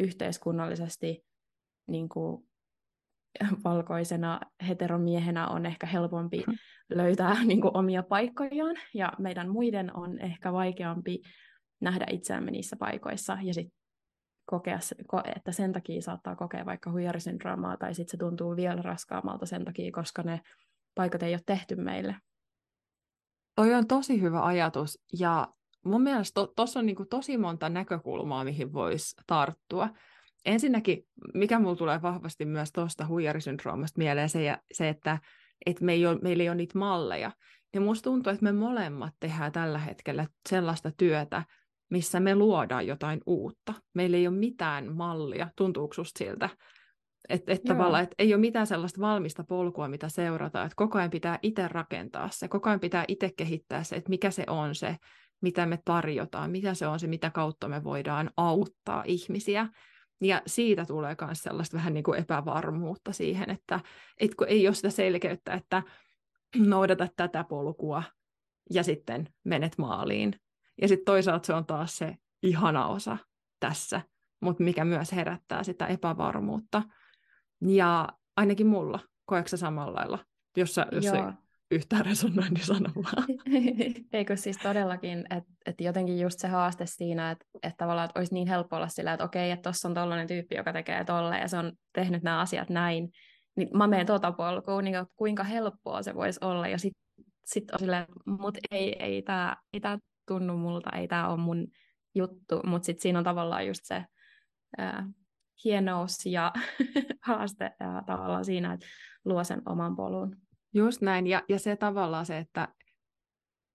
[0.00, 1.24] yhteiskunnallisesti
[1.86, 2.50] niin kuin,
[3.64, 6.54] valkoisena heteromiehenä on ehkä helpompi hmm.
[6.90, 11.22] löytää niin kuin, omia paikkojaan, ja meidän muiden on ehkä vaikeampi
[11.80, 13.79] nähdä itseämme niissä paikoissa, ja sitten
[14.50, 14.78] kokea,
[15.36, 19.92] että sen takia saattaa kokea vaikka huijarisyndroomaa, tai sitten se tuntuu vielä raskaammalta sen takia,
[19.92, 20.40] koska ne
[20.94, 22.16] paikat ei ole tehty meille.
[23.56, 25.48] Toi on tosi hyvä ajatus, ja
[25.84, 29.88] mun mielestä tuossa to, on niinku tosi monta näkökulmaa, mihin voisi tarttua.
[30.44, 35.18] Ensinnäkin, mikä mulla tulee vahvasti myös tuosta huijarisyndroomasta mieleen, se, se että
[35.66, 37.32] et me ei ole, meillä ei ole niitä malleja.
[37.74, 41.42] Ja musta tuntuu, että me molemmat tehdään tällä hetkellä sellaista työtä,
[41.90, 43.74] missä me luodaan jotain uutta.
[43.94, 46.48] Meillä ei ole mitään mallia, tuntuuko susta siltä?
[47.28, 50.66] Että et tavallaan, et ei ole mitään sellaista valmista polkua, mitä seurataan.
[50.66, 54.30] Että koko ajan pitää itse rakentaa se, koko ajan pitää itse kehittää se, että mikä
[54.30, 54.96] se on se,
[55.40, 59.68] mitä me tarjotaan, mitä se on se, mitä kautta me voidaan auttaa ihmisiä.
[60.20, 63.80] Ja siitä tulee myös sellaista vähän niin kuin epävarmuutta siihen, että
[64.20, 65.82] et kun ei ole sitä selkeyttä, että
[66.66, 68.02] noudata tätä polkua
[68.70, 70.40] ja sitten menet maaliin.
[70.82, 73.16] Ja sitten toisaalta se on taas se ihana osa
[73.60, 74.00] tässä,
[74.40, 76.82] mutta mikä myös herättää sitä epävarmuutta.
[77.60, 80.18] Ja ainakin mulla, koetko samalla lailla?
[80.56, 81.14] Jos, sä, jos Joo.
[81.16, 81.22] ei
[81.70, 83.24] yhtään resonoi, niin sano vaan.
[84.12, 88.34] Eikö siis todellakin, että et jotenkin just se haaste siinä, että et tavallaan että olisi
[88.34, 91.48] niin helppo olla sillä, että okei, että tuossa on tollainen tyyppi, joka tekee tolle ja
[91.48, 93.10] se on tehnyt nämä asiat näin,
[93.56, 96.68] niin mä menen tuota polkuun, niin kuinka helppoa se voisi olla.
[96.68, 97.02] Ja sitten
[97.44, 99.98] sit on silleen, mutta ei, ei tämä ei tää
[100.30, 101.66] tunnu multa, ei tämä ole mun
[102.14, 104.04] juttu, mutta sitten siinä on tavallaan just se
[104.78, 105.08] ää,
[105.64, 106.52] hienous ja
[107.26, 108.86] haaste ää, tavallaan siinä, että
[109.24, 110.36] luo sen oman polun.
[110.74, 112.68] Just näin, ja, ja se tavallaan se, että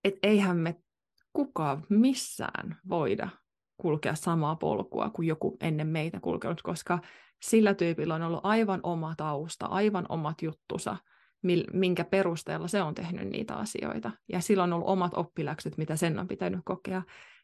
[0.03, 0.75] et eihän me
[1.33, 3.29] kukaan missään voida
[3.77, 6.99] kulkea samaa polkua kuin joku ennen meitä kulkenut, koska
[7.41, 10.97] sillä tyypillä on ollut aivan oma tausta, aivan omat juttusa,
[11.73, 14.11] minkä perusteella se on tehnyt niitä asioita.
[14.29, 17.01] Ja silloin on ollut omat oppiläksyt, mitä sen on pitänyt kokea.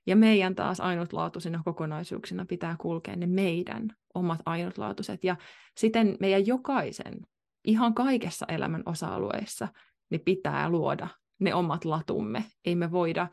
[0.07, 5.23] Ja meidän taas ainutlaatuisina kokonaisuuksina pitää kulkea ne meidän omat ainutlaatuiset.
[5.23, 5.35] Ja
[5.77, 7.19] siten meidän jokaisen,
[7.65, 9.67] ihan kaikessa elämän osa-alueissa,
[10.09, 11.07] niin pitää luoda
[11.39, 12.43] ne omat latumme.
[12.65, 13.27] Ei me voida,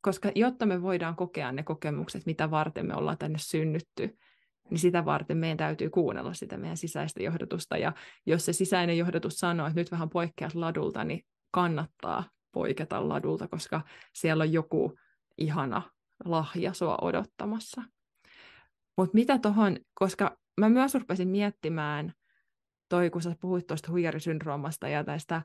[0.00, 4.18] koska jotta me voidaan kokea ne kokemukset, mitä varten me ollaan tänne synnytty,
[4.70, 7.76] niin sitä varten meidän täytyy kuunnella sitä meidän sisäistä johdotusta.
[7.76, 7.92] Ja
[8.26, 13.80] jos se sisäinen johdotus sanoo, että nyt vähän poikkeat ladulta, niin kannattaa poiketa ladulta, koska
[14.12, 14.98] siellä on joku
[15.38, 15.82] ihana
[16.24, 17.82] lahja sua odottamassa.
[18.96, 22.12] Mutta mitä tuohon, koska mä myös rupesin miettimään,
[22.88, 25.42] toi kun sä puhuit tuosta huijarisyndroomasta ja tästä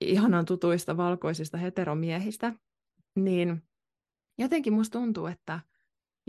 [0.00, 2.52] ihanan tutuista valkoisista heteromiehistä,
[3.16, 3.62] niin
[4.38, 5.60] jotenkin musta tuntuu, että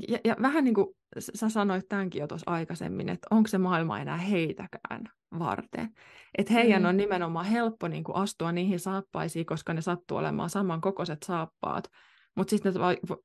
[0.07, 0.87] ja, ja vähän niin kuin
[1.19, 5.89] sä sanoit tämänkin jo tuossa aikaisemmin, että onko se maailma enää heitäkään varten.
[6.37, 6.89] Että heidän mm.
[6.89, 11.87] on nimenomaan helppo niin kuin astua niihin saappaisiin, koska ne sattuu olemaan samankokoiset saappaat.
[12.35, 12.79] Mutta sitten ne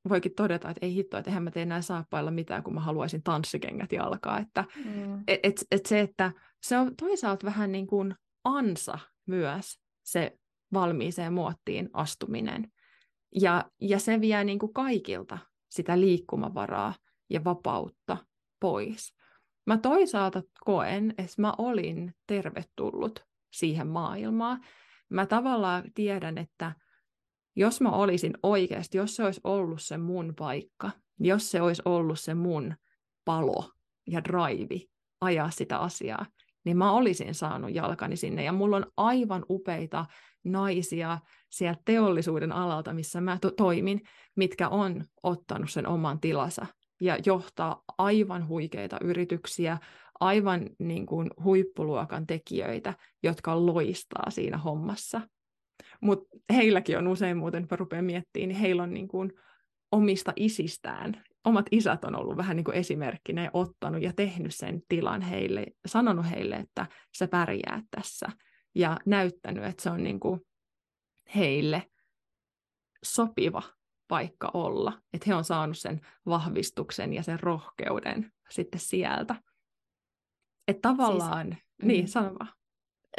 [0.08, 3.22] voikin todeta, että ei hitto, että eihän mä tee näin saappailla mitään, kun mä haluaisin
[3.22, 4.38] tanssikengät jalkaa.
[4.38, 5.20] Että, mm.
[5.28, 10.32] et, et, et se, että se on toisaalta vähän niin kuin ansa myös se
[10.72, 12.72] valmiiseen muottiin astuminen.
[13.40, 15.38] Ja, ja se vie niin kuin kaikilta
[15.70, 16.94] sitä liikkumavaraa
[17.30, 18.16] ja vapautta
[18.60, 19.14] pois.
[19.66, 24.60] Mä toisaalta koen, että mä olin tervetullut siihen maailmaan.
[25.08, 26.72] Mä tavallaan tiedän, että
[27.56, 32.20] jos mä olisin oikeasti, jos se olisi ollut se mun paikka, jos se olisi ollut
[32.20, 32.74] se mun
[33.24, 33.70] palo
[34.06, 34.80] ja drive
[35.20, 36.26] ajaa sitä asiaa,
[36.64, 38.44] niin mä olisin saanut jalkani sinne.
[38.44, 40.06] Ja mulla on aivan upeita
[40.44, 41.18] naisia
[41.50, 44.00] sieltä teollisuuden alalta, missä mä to- toimin,
[44.36, 46.66] mitkä on ottanut sen oman tilansa
[47.00, 49.78] ja johtaa aivan huikeita yrityksiä,
[50.20, 55.20] aivan niin kuin huippuluokan tekijöitä, jotka loistaa siinä hommassa.
[56.00, 59.32] Mutta heilläkin on usein muuten, kun rupeaa miettimään, niin heillä on niin kuin
[59.92, 64.82] omista isistään, omat isät on ollut vähän niin kuin esimerkkinä ja ottanut ja tehnyt sen
[64.88, 66.86] tilan heille, sanonut heille, että
[67.18, 68.28] sä pärjää tässä
[68.74, 70.40] ja näyttänyt, että se on niin kuin
[71.36, 71.90] heille
[73.04, 73.62] sopiva
[74.08, 79.34] paikka olla, että he on saanut sen vahvistuksen ja sen rohkeuden sitten sieltä.
[80.68, 82.08] Että tavallaan, siis, niin, mm.
[82.08, 82.52] sano vaan.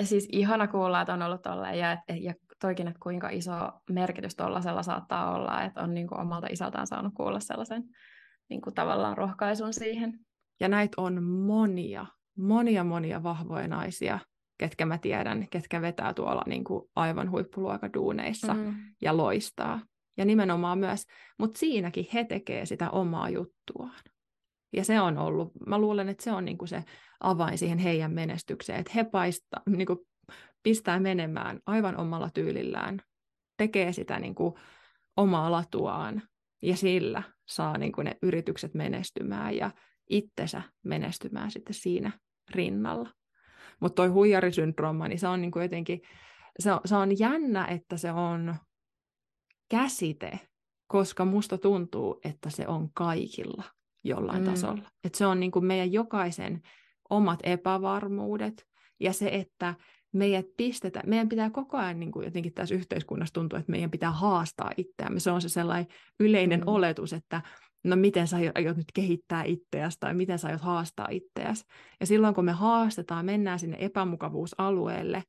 [0.03, 3.53] Siis ihana kuulla, että on ollut tolleen ja, ja toikin, että kuinka iso
[3.89, 7.83] merkitys tuollaisella saattaa olla, että on niin kuin omalta isältään saanut kuulla sellaisen
[8.49, 10.19] niin kuin tavallaan rohkaisun siihen.
[10.59, 12.05] Ja näitä on monia,
[12.37, 14.19] monia, monia vahvoja naisia,
[14.61, 18.75] ketkä mä tiedän, ketkä vetää tuolla niin kuin aivan huippuluokaduuneissa mm.
[19.01, 19.79] ja loistaa.
[20.17, 21.05] Ja nimenomaan myös,
[21.39, 24.03] mutta siinäkin he tekee sitä omaa juttuaan.
[24.73, 26.83] Ja se on ollut, mä luulen, että se on niin kuin se
[27.19, 29.99] avain siihen heidän menestykseen, että he paista, niin kuin
[30.63, 33.01] pistää menemään aivan omalla tyylillään,
[33.57, 34.53] tekee sitä niin kuin
[35.17, 36.21] omaa latuaan
[36.61, 39.71] ja sillä saa niin kuin ne yritykset menestymään ja
[40.09, 42.11] itsensä menestymään sitten siinä
[42.49, 43.09] rinnalla.
[43.81, 46.01] Mutta toi huijarisyndrooma, niin se on niin kuin jotenkin,
[46.59, 48.55] se on, se on jännä, että se on
[49.69, 50.39] käsite,
[50.87, 53.63] koska musta tuntuu, että se on kaikilla
[54.03, 54.49] jollain mm.
[54.49, 54.83] tasolla.
[55.03, 56.61] Että se on niin kuin meidän jokaisen
[57.09, 58.67] omat epävarmuudet
[58.99, 59.75] ja se, että
[60.13, 64.11] meidät pistetään, meidän pitää koko ajan niin kuin jotenkin tässä yhteiskunnassa tuntua, että meidän pitää
[64.11, 65.19] haastaa itseämme.
[65.19, 65.87] Se on se sellainen
[66.19, 66.67] yleinen mm.
[66.67, 67.41] oletus, että
[67.83, 71.65] no miten sä aiot nyt kehittää itseäsi tai miten sä aiot haastaa itseäsi.
[71.99, 75.23] Ja silloin kun me haastetaan, mennään sinne epämukavuusalueelle,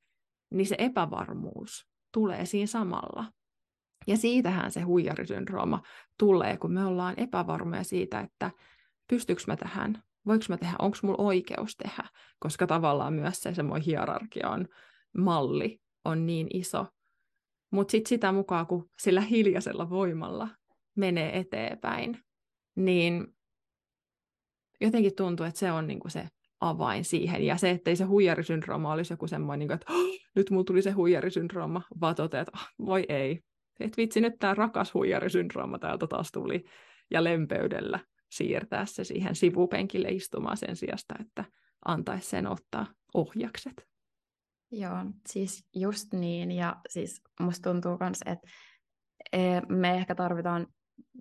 [0.51, 3.25] niin se epävarmuus tulee siinä samalla.
[4.07, 5.83] Ja siitähän se huijarisyndrooma
[6.19, 8.51] tulee, kun me ollaan epävarmoja siitä, että
[9.09, 12.05] pystyykö mä tähän, voiko mä tehdä, onko mulla oikeus tehdä,
[12.39, 14.69] koska tavallaan myös se semmoinen hierarkia on,
[15.19, 16.87] malli on niin iso.
[17.71, 20.49] Mutta sitten sitä mukaan, kun sillä hiljaisella voimalla
[20.97, 22.19] menee eteenpäin,
[22.75, 23.27] niin
[24.81, 26.29] jotenkin tuntuu, että se on niinku se
[26.61, 27.43] avain siihen.
[27.43, 30.91] Ja se, ettei se huijarisyndrooma olisi joku semmoinen, niinku, että oh, nyt mulla tuli se
[30.91, 33.41] huijarisyndrooma, vaan toteat, että oh, voi ei,
[33.81, 36.65] että vitsi, nyt tämä rakas huijarisyndrooma täältä taas tuli,
[37.11, 41.45] ja lempeydellä siirtää se siihen sivupenkille istumaan sen sijasta, että
[41.85, 43.87] antaisi sen ottaa ohjakset.
[44.71, 44.97] Joo,
[45.29, 48.49] siis just niin, ja siis musta tuntuu myös, että
[49.33, 50.67] e, me ehkä tarvitaan,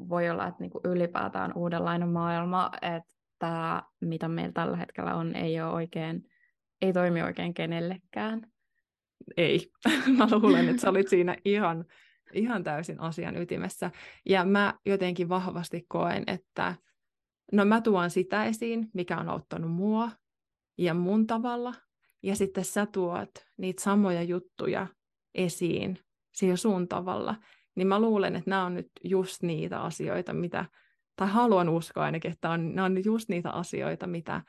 [0.10, 5.62] voi olla, että niinku ylipäätään uudenlainen maailma, että tämä, mitä meillä tällä hetkellä on, ei
[5.62, 6.30] ole oikein,
[6.82, 8.42] ei toimi oikein kenellekään.
[9.38, 9.72] Ei,
[10.18, 11.86] mä luulen, että sä olit siinä ihan
[12.34, 13.92] ihan täysin asian ytimessä.
[14.26, 16.76] Ja mä jotenkin vahvasti koen, että
[17.52, 20.12] no mä tuon sitä esiin, mikä on auttanut mua
[20.78, 21.74] ja mun tavalla,
[22.24, 24.88] ja sitten sä tuot niitä samoja juttuja
[25.36, 25.98] esiin
[26.34, 27.36] sillä sun tavalla,
[27.76, 30.66] niin mä luulen, että nämä on nyt just niitä asioita, mitä,
[31.16, 34.42] tai haluan uskoa ainakin, että on, nämä on just niitä asioita, mitä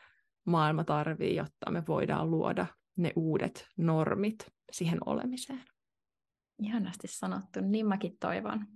[0.45, 5.65] maailma tarvii, jotta me voidaan luoda ne uudet normit siihen olemiseen.
[6.59, 8.67] Ihanasti sanottu, niin mäkin toivon.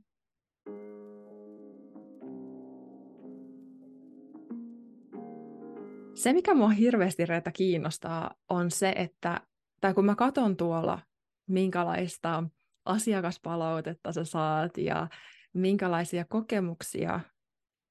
[6.15, 9.41] Se, mikä mua hirveästi Reeta kiinnostaa, on se, että
[9.81, 10.99] tai kun mä katson tuolla,
[11.47, 12.45] minkälaista
[12.87, 15.09] asiakaspalautetta sä saat ja
[15.53, 17.20] minkälaisia kokemuksia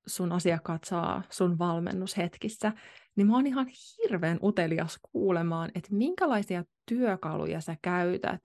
[0.08, 2.74] sun asiakkaat saa sun valmennushetkissä,
[3.16, 8.42] niin mä oon ihan hirveän utelias kuulemaan, että minkälaisia työkaluja sä käytät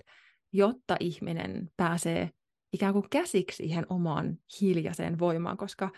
[0.52, 2.30] jotta ihminen pääsee
[2.72, 5.90] ikään kuin käsiksi siihen omaan hiljaiseen voimaan, koska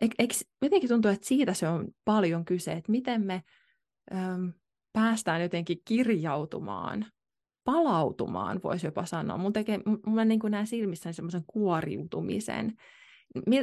[0.00, 3.42] eikö jotenkin tuntuu, että siitä se on paljon kyse, että miten me
[4.92, 7.06] päästään jotenkin kirjautumaan,
[7.68, 9.38] palautumaan, voisi jopa sanoa.
[9.38, 12.76] Mun tekee, mä niin näen silmissäni semmoisen kuoriutumisen.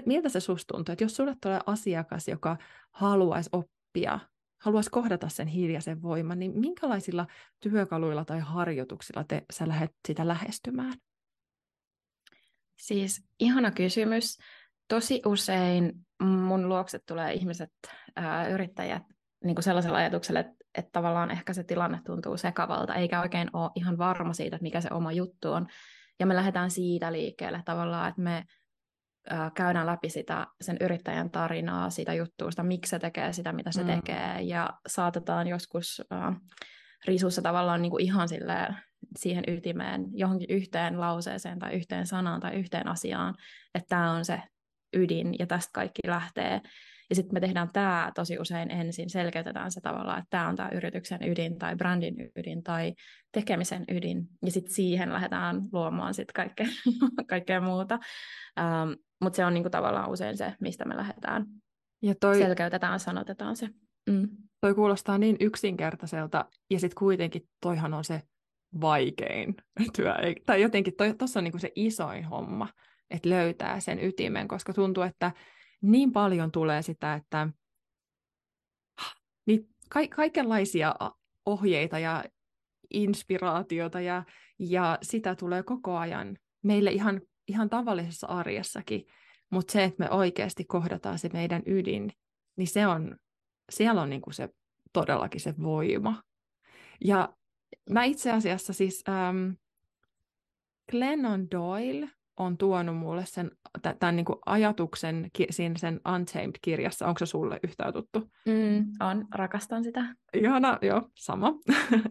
[0.05, 2.57] Miltä se susta tuntuu, että jos sulle tulee asiakas, joka
[2.91, 4.19] haluaisi oppia
[4.61, 7.27] haluaisi kohdata sen hiljaisen voiman, niin minkälaisilla
[7.59, 10.93] työkaluilla tai harjoituksilla te, sä lähdet sitä lähestymään?
[12.79, 14.37] Siis ihana kysymys.
[14.87, 17.71] Tosi usein mun luokset tulee ihmiset,
[18.15, 19.03] ää, yrittäjät,
[19.43, 23.71] niin kuin sellaisella ajatuksella, että, että tavallaan ehkä se tilanne tuntuu sekavalta, eikä oikein ole
[23.75, 25.67] ihan varma siitä, että mikä se oma juttu on.
[26.19, 28.45] Ja me lähdetään siitä liikkeelle tavallaan, että me
[29.55, 33.87] käydään läpi sitä, sen yrittäjän tarinaa, sitä juttuusta, miksi se tekee sitä, mitä se mm.
[33.87, 36.35] tekee, ja saatetaan joskus äh,
[37.07, 38.75] risussa tavallaan niin kuin ihan silleen
[39.17, 43.35] siihen ytimeen, johonkin yhteen lauseeseen tai yhteen sanaan tai yhteen asiaan,
[43.75, 44.41] että tämä on se
[44.93, 46.61] ydin ja tästä kaikki lähtee.
[47.09, 50.69] Ja sitten me tehdään tämä tosi usein ensin, selkeytetään se tavallaan, että tämä on tämä
[50.69, 52.93] yrityksen ydin tai brändin ydin tai
[53.31, 54.27] tekemisen ydin.
[54.45, 56.67] Ja sitten siihen lähdetään luomaan sitten kaikkea,
[57.29, 57.99] kaikkea muuta.
[58.59, 58.91] Ähm,
[59.21, 61.45] Mutta se on niinku tavallaan usein se, mistä me lähdetään.
[62.01, 62.37] Ja toi...
[62.37, 63.69] Selkeytetään, sanotetaan se.
[64.09, 64.29] Mm.
[64.61, 68.21] Toi kuulostaa niin yksinkertaiselta, ja sitten kuitenkin toihan on se
[68.81, 69.55] vaikein
[69.95, 70.13] työ.
[70.45, 72.67] Tai jotenkin tuossa on niinku se isoin homma,
[73.09, 75.31] että löytää sen ytimen, koska tuntuu, että
[75.81, 77.49] niin paljon tulee sitä, että
[79.45, 80.95] niin ka- kaikenlaisia
[81.45, 82.23] ohjeita ja
[82.93, 84.23] inspiraatiota ja,
[84.59, 89.05] ja sitä tulee koko ajan meille ihan ihan tavallisessa arjessakin,
[89.49, 92.11] mutta se, että me oikeasti kohdataan se meidän ydin
[92.55, 93.17] niin se on,
[93.71, 94.49] siellä on niin kuin se
[94.93, 96.23] todellakin se voima.
[97.05, 97.33] Ja
[97.89, 99.49] mä itse asiassa siis ähm,
[100.91, 103.51] Glennon Doyle on tuonut mulle sen,
[103.99, 107.07] tämän niin kuin ajatuksen siinä sen Untamed-kirjassa.
[107.07, 108.31] Onko se sulle yhtään tuttu?
[108.45, 110.15] Mm, on, rakastan sitä.
[110.33, 111.53] Ihana, joo, sama.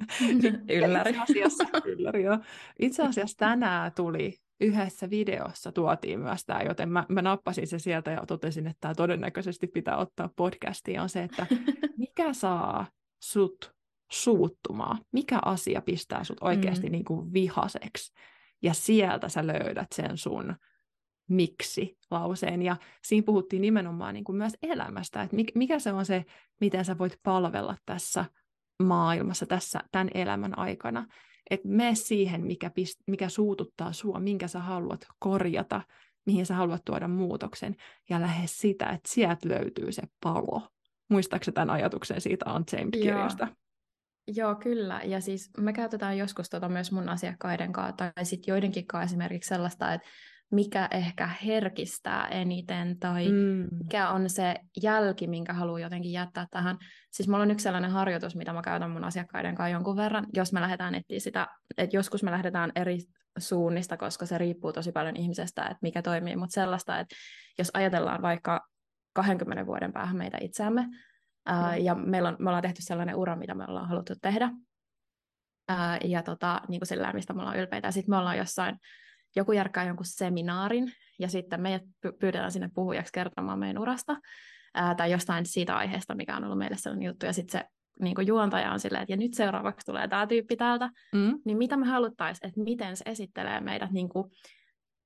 [0.68, 1.10] ylläri.
[1.10, 2.38] Itse asiassa, ylläri, joo.
[2.78, 8.10] Itse asiassa tänään tuli yhdessä videossa tuotiin myös tämä, joten mä, mä nappasin se sieltä
[8.10, 11.46] ja totesin, että tämä todennäköisesti pitää ottaa podcastiin, on se, että
[11.98, 12.86] mikä saa
[13.22, 13.74] sut
[14.12, 16.92] suuttumaan, mikä asia pistää sut oikeasti mm.
[16.92, 18.12] niin kuin vihaseksi,
[18.64, 20.56] ja sieltä sä löydät sen sun
[21.28, 26.24] miksi-lauseen, ja siinä puhuttiin nimenomaan niin kuin myös elämästä, että mikä se on se,
[26.60, 28.24] miten sä voit palvella tässä
[28.82, 31.06] maailmassa, tässä, tämän elämän aikana,
[31.50, 35.82] että mene siihen, mikä, pist, mikä suututtaa sua, minkä sä haluat korjata,
[36.26, 37.76] mihin sä haluat tuoda muutoksen,
[38.10, 40.68] ja lähde sitä, että sieltä löytyy se palo.
[41.10, 43.44] Muistaakseni tämän ajatuksen siitä Untamed-kirjasta?
[43.44, 43.56] Joo.
[44.26, 45.00] Joo, kyllä.
[45.04, 49.48] Ja siis me käytetään joskus tota myös mun asiakkaiden kanssa, tai sitten joidenkin kanssa esimerkiksi
[49.48, 50.08] sellaista, että
[50.50, 53.68] mikä ehkä herkistää eniten tai mm.
[53.78, 56.78] mikä on se jälki, minkä haluaa jotenkin jättää tähän.
[57.10, 60.52] Siis mulla on yksi sellainen harjoitus, mitä mä käytän mun asiakkaiden kanssa jonkun verran, jos
[60.52, 61.48] me lähdetään etsiä sitä,
[61.78, 62.98] että joskus me lähdetään eri
[63.38, 67.16] suunnista, koska se riippuu tosi paljon ihmisestä, että mikä toimii, mutta sellaista, että
[67.58, 68.68] jos ajatellaan vaikka
[69.14, 70.88] 20 vuoden päähän meitä itseämme,
[71.46, 74.50] ää, ja meillä on, me ollaan tehty sellainen ura, mitä me ollaan haluttu tehdä,
[75.68, 78.76] ää, ja tota, niin kuin sillä, mistä me ollaan ylpeitä, sitten me ollaan jossain
[79.36, 81.82] joku järkkää jonkun seminaarin, ja sitten meidät
[82.20, 84.16] pyydetään sinne puhujaksi kertomaan meidän urasta,
[84.74, 87.66] ää, tai jostain siitä aiheesta, mikä on ollut meille sellainen juttu, ja sitten se
[88.00, 91.38] niin kuin juontaja on silleen, että ja nyt seuraavaksi tulee tämä tyyppi täältä, mm.
[91.44, 94.30] niin mitä me haluttaisiin, että miten se esittelee meidät, niin kuin,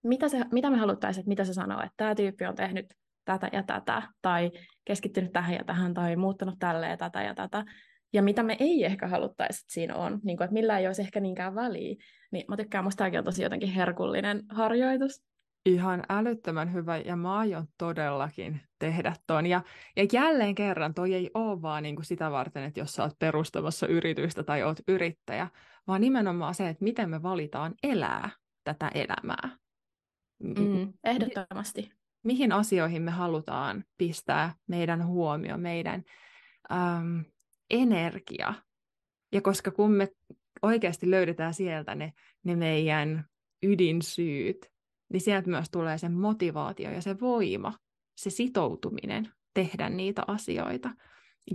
[0.05, 2.87] mitä, se, mitä me haluttaisiin, että mitä se sanoo, että tämä tyyppi on tehnyt
[3.29, 4.51] tätä ja tätä, tai
[4.85, 7.65] keskittynyt tähän ja tähän, tai muuttanut tälleen tätä ja tätä,
[8.13, 11.03] ja mitä me ei ehkä haluttaisi, että siinä on, niin kuin, että millä ei olisi
[11.03, 11.97] ehkä niinkään väliä,
[12.31, 15.23] niin mä tykkään, musta tämäkin on tosi jotenkin herkullinen harjoitus.
[15.67, 19.47] Ihan älyttömän hyvä, ja mä aion todellakin tehdä ton.
[19.47, 19.63] Ja,
[19.97, 23.19] ja jälleen kerran, toi ei ole vaan niin kuin sitä varten, että jos sä oot
[23.19, 25.49] perustamassa yritystä tai oot yrittäjä,
[25.87, 28.31] vaan nimenomaan se, että miten me valitaan elää
[28.65, 29.59] tätä elämää.
[30.43, 31.98] Mm, ehdottomasti.
[32.29, 36.03] Mi- mihin asioihin me halutaan pistää meidän huomio, meidän
[36.73, 37.25] äm,
[37.71, 38.55] energia.
[39.33, 40.09] Ja koska kun me
[40.63, 42.13] oikeasti löydetään sieltä ne,
[42.45, 43.25] ne meidän
[43.63, 44.71] ydinsyyt,
[45.13, 47.75] niin sieltä myös tulee se motivaatio ja se voima,
[48.17, 50.91] se sitoutuminen tehdä niitä asioita.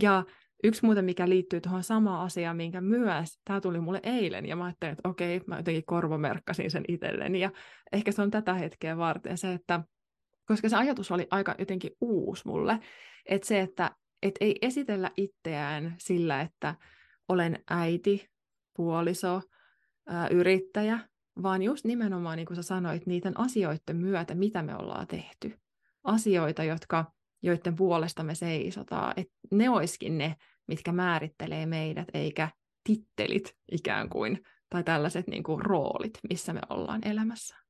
[0.02, 0.24] Ja
[0.64, 4.64] yksi muuten, mikä liittyy tuohon samaan asiaan, minkä myös, tämä tuli mulle eilen, ja mä
[4.64, 7.50] ajattelin, että okei, mä jotenkin korvomerkkasin sen itselleni, ja
[7.92, 9.80] ehkä se on tätä hetkeä varten se, että
[10.46, 12.80] koska se ajatus oli aika jotenkin uusi mulle,
[13.26, 13.90] että se, että
[14.22, 16.74] et ei esitellä itseään sillä, että
[17.28, 18.28] olen äiti,
[18.76, 19.40] puoliso,
[20.06, 20.98] ää, yrittäjä,
[21.42, 25.58] vaan just nimenomaan, niin kuin sä sanoit, niiden asioiden myötä, mitä me ollaan tehty.
[26.04, 27.04] Asioita, jotka,
[27.42, 30.36] joiden puolesta me seisotaan, että ne olisikin ne,
[30.68, 32.48] mitkä määrittelee meidät, eikä
[32.84, 37.63] tittelit ikään kuin, tai tällaiset niin kuin, roolit, missä me ollaan elämässä.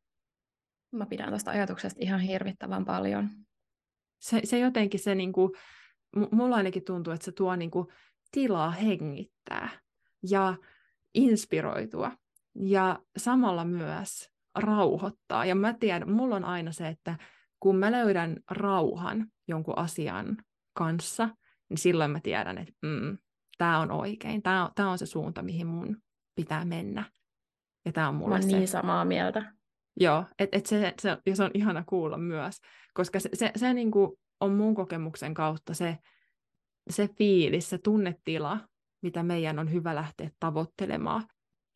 [0.95, 3.31] Mä pidän tuosta ajatuksesta ihan hirvittävän paljon.
[4.21, 5.53] Se, se jotenkin se, niin kuin,
[6.31, 7.87] mulla ainakin tuntuu, että se tuo niin kuin,
[8.31, 9.69] tilaa hengittää
[10.31, 10.57] ja
[11.15, 12.13] inspiroitua
[12.55, 15.45] ja samalla myös rauhoittaa.
[15.45, 17.19] Ja mä tiedän, mulla on aina se, että
[17.61, 20.37] kun mä löydän rauhan jonkun asian
[20.73, 21.29] kanssa,
[21.69, 23.19] niin silloin mä tiedän, että mm,
[23.59, 25.97] tämä on oikein, tämä on, tää on se suunta, mihin mun
[26.35, 27.05] pitää mennä.
[27.85, 28.47] Ja tämä on mulle mä se.
[28.47, 29.53] niin samaa mieltä.
[30.01, 32.61] Joo, et, et se, se, ja se on ihana kuulla myös,
[32.95, 35.99] koska se, se, se niin kuin on mun kokemuksen kautta se,
[36.91, 38.61] se fiilis, se tunnetila,
[39.03, 41.25] mitä meidän on hyvä lähteä tavoittelemaan.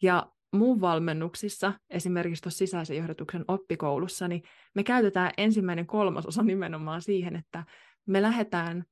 [0.02, 4.42] Ja mun valmennuksissa, esimerkiksi tuossa sisäisen johdatuksen oppikoulussa, niin
[4.74, 7.64] me käytetään ensimmäinen kolmasosa nimenomaan siihen, että
[8.06, 8.84] me lähdetään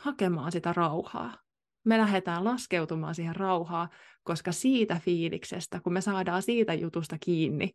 [0.00, 1.38] hakemaan sitä rauhaa.
[1.84, 3.88] Me lähdetään laskeutumaan siihen rauhaa,
[4.22, 7.70] koska siitä fiiliksestä, kun me saadaan siitä jutusta kiinni,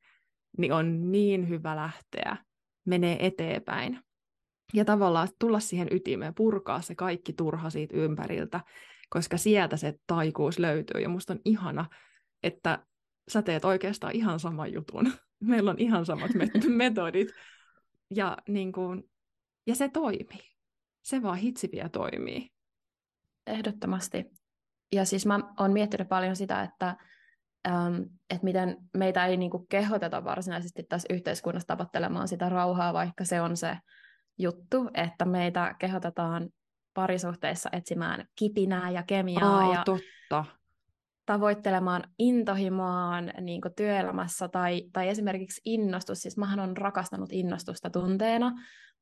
[0.57, 2.37] niin on niin hyvä lähteä,
[2.85, 3.99] menee eteenpäin.
[4.73, 8.59] Ja tavallaan tulla siihen ytimeen, purkaa se kaikki turha siitä ympäriltä,
[9.09, 11.01] koska sieltä se taikuus löytyy.
[11.01, 11.85] Ja musta on ihana,
[12.43, 12.85] että
[13.31, 15.11] sä teet oikeastaan ihan saman jutun.
[15.39, 16.31] Meillä on ihan samat
[16.67, 17.29] metodit.
[18.15, 19.03] Ja, niin kuin,
[19.67, 20.49] ja se toimii.
[21.01, 22.49] Se vaan hitsiviä toimii.
[23.47, 24.25] Ehdottomasti.
[24.91, 26.97] Ja siis mä oon miettinyt paljon sitä, että
[27.67, 27.95] ähm,
[28.29, 33.41] että miten meitä ei niin kuin kehoteta varsinaisesti tässä yhteiskunnassa tavoittelemaan sitä rauhaa, vaikka se
[33.41, 33.77] on se
[34.39, 36.49] juttu, että meitä kehotetaan
[36.93, 40.45] parisuhteissa etsimään kipinää ja kemiaa Aa, ja totta.
[41.25, 46.17] tavoittelemaan intohimoaan niin työelämässä tai, tai esimerkiksi innostus.
[46.17, 48.51] Siis mähän on rakastanut innostusta tunteena,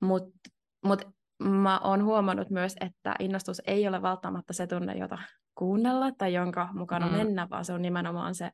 [0.02, 0.50] mutta
[0.86, 1.02] mut
[1.44, 5.18] mä oon huomannut myös, että innostus ei ole välttämättä se tunne, jota
[5.58, 7.14] kuunnella tai jonka mukana mm.
[7.14, 8.50] mennä, vaan se on nimenomaan se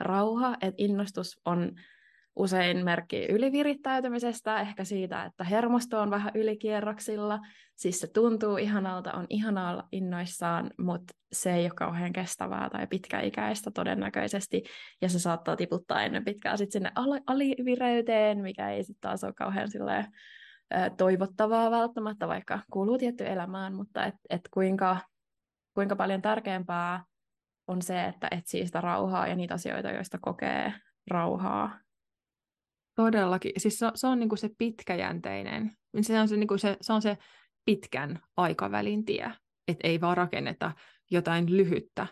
[0.00, 1.72] rauha, että innostus on
[2.36, 7.40] usein merkki ylivirittäytymisestä, ehkä siitä, että hermosto on vähän ylikierroksilla,
[7.74, 12.86] siis se tuntuu ihanalta, on ihanaa olla innoissaan, mutta se ei ole kauhean kestävää tai
[12.86, 14.62] pitkäikäistä todennäköisesti,
[15.02, 16.92] ja se saattaa tiputtaa ennen pitkään sitten sinne
[17.26, 20.06] alivireyteen, mikä ei sitten taas ole kauhean silleen,
[20.96, 24.96] toivottavaa välttämättä, vaikka kuuluu tietty elämään, mutta et, et kuinka,
[25.74, 27.04] kuinka paljon tärkeämpää
[27.66, 30.72] on se, että etsii sitä rauhaa ja niitä asioita, joista kokee
[31.10, 31.78] rauhaa.
[32.94, 33.52] Todellakin.
[33.56, 35.72] Siis se, se on niinku se pitkäjänteinen.
[36.00, 37.18] Se on se, niinku se, se on se
[37.64, 39.32] pitkän aikavälin tie.
[39.68, 40.72] Että ei vaan rakenneta
[41.10, 42.06] jotain lyhyttä,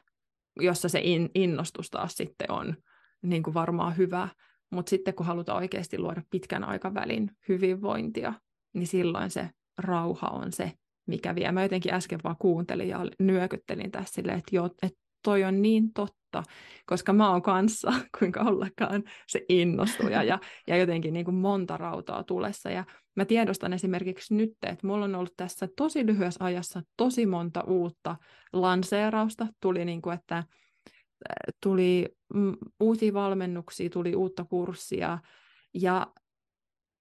[0.60, 2.76] jossa se in, innostus taas sitten on
[3.22, 4.28] niin kuin varmaan hyvä.
[4.70, 8.32] Mutta sitten kun halutaan oikeasti luoda pitkän aikavälin hyvinvointia,
[8.74, 10.72] niin silloin se rauha on se,
[11.07, 11.53] mikä vie.
[11.53, 15.92] Mä jotenkin äsken vaan kuuntelin ja nyökyttelin tässä silleen, että joo, että toi on niin
[15.92, 16.42] totta,
[16.86, 20.38] koska mä oon kanssa, kuinka ollakaan se innostuja ja,
[20.68, 22.70] ja jotenkin niin kuin monta rautaa tulessa.
[22.70, 22.84] Ja
[23.16, 28.16] mä tiedostan esimerkiksi nyt, että mulla on ollut tässä tosi lyhyessä ajassa tosi monta uutta
[28.53, 29.46] lanseerausta.
[29.61, 30.44] Tuli niin kuin, että
[31.62, 32.09] tuli
[32.80, 35.18] uusia valmennuksia, tuli uutta kurssia
[35.74, 36.07] ja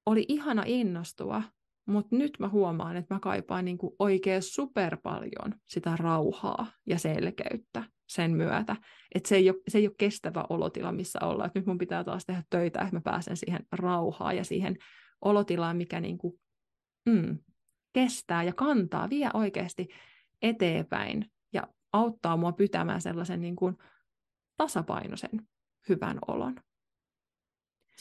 [0.05, 1.43] oli ihana innostua,
[1.91, 6.99] mutta nyt mä huomaan, että mä kaipaan niin kuin oikein super paljon sitä rauhaa ja
[6.99, 8.75] selkeyttä sen myötä.
[9.15, 11.47] Että se ei, ole, se ei ole kestävä olotila, missä ollaan.
[11.47, 14.77] Et nyt mun pitää taas tehdä töitä, että mä pääsen siihen rauhaan ja siihen
[15.21, 16.39] olotilaan, mikä niin kuin,
[17.05, 17.37] mm,
[17.93, 19.87] kestää ja kantaa, vie oikeasti
[20.41, 23.77] eteenpäin ja auttaa mua pitämään sellaisen niin kuin
[24.57, 25.47] tasapainoisen
[25.89, 26.55] hyvän olon.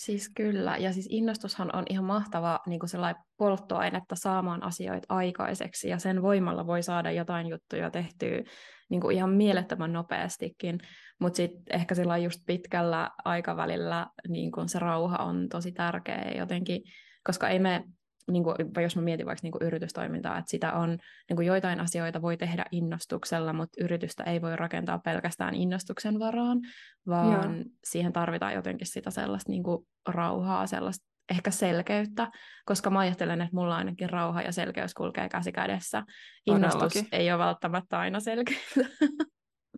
[0.05, 2.90] Siis kyllä, ja siis innostushan on ihan mahtava niin kuin
[3.36, 8.42] polttoainetta saamaan asioita aikaiseksi, ja sen voimalla voi saada jotain juttuja tehtyä
[8.90, 10.78] niin kuin ihan mielettömän nopeastikin,
[11.18, 16.32] mutta sitten ehkä sillä just pitkällä aikavälillä niin kuin se rauha on tosi tärkeä.
[16.36, 16.82] Jotenkin,
[17.26, 17.84] koska ei me
[18.31, 20.89] niin kuin, jos mä mietin vaikka niin kuin yritystoimintaa, että sitä on,
[21.29, 26.59] niin kuin joitain asioita voi tehdä innostuksella, mutta yritystä ei voi rakentaa pelkästään innostuksen varaan,
[27.07, 27.64] vaan Joo.
[27.85, 32.31] siihen tarvitaan jotenkin sitä sellaista niin kuin rauhaa, sellaista ehkä selkeyttä,
[32.64, 36.03] koska mä ajattelen, että mulla ainakin rauha ja selkeys kulkee käsi kädessä.
[36.47, 37.18] Innostus Todellakin.
[37.18, 38.81] ei ole välttämättä aina selkeyttä.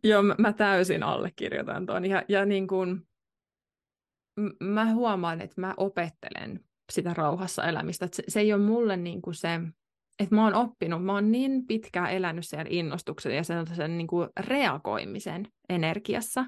[0.05, 2.07] Joo, mä, mä täysin allekirjoitan tuon.
[2.07, 3.09] Ja, ja niin kuin,
[4.41, 6.61] m- mä huomaan, että mä opettelen
[6.95, 8.09] sitä rauhassa elämistä.
[8.13, 9.61] se, se ei ole mulle niin kuin se,
[10.19, 14.29] että mä oon oppinut, mä oon niin pitkään elänyt sen innostuksen ja sen niin kuin
[14.41, 16.45] reagoimisen energiassa,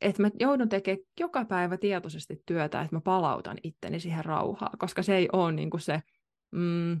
[0.00, 5.02] että mä joudun tekemään joka päivä tietoisesti työtä, että mä palautan itteni siihen rauhaan, koska
[5.02, 6.02] se ei ole niin kuin se
[6.50, 7.00] mm,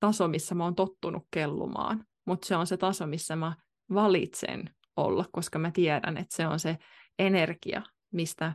[0.00, 3.56] taso, missä mä oon tottunut kellumaan, mutta se on se taso, missä mä
[3.94, 6.78] valitsen olla, koska mä tiedän, että se on se
[7.18, 8.52] energia, mistä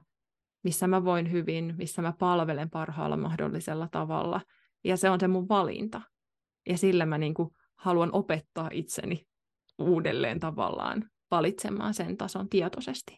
[0.64, 4.42] missä mä voin hyvin, missä mä palvelen parhaalla mahdollisella tavalla.
[4.84, 6.02] Ja se on se mun valinta.
[6.70, 9.28] Ja sillä mä niin kuin haluan opettaa itseni
[9.80, 13.18] uudelleen tavallaan valitsemaan sen tason tietoisesti.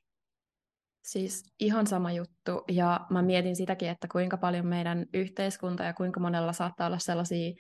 [1.03, 2.63] Siis ihan sama juttu.
[2.71, 7.53] Ja mä mietin sitäkin, että kuinka paljon meidän yhteiskunta ja kuinka monella saattaa olla sellaisia,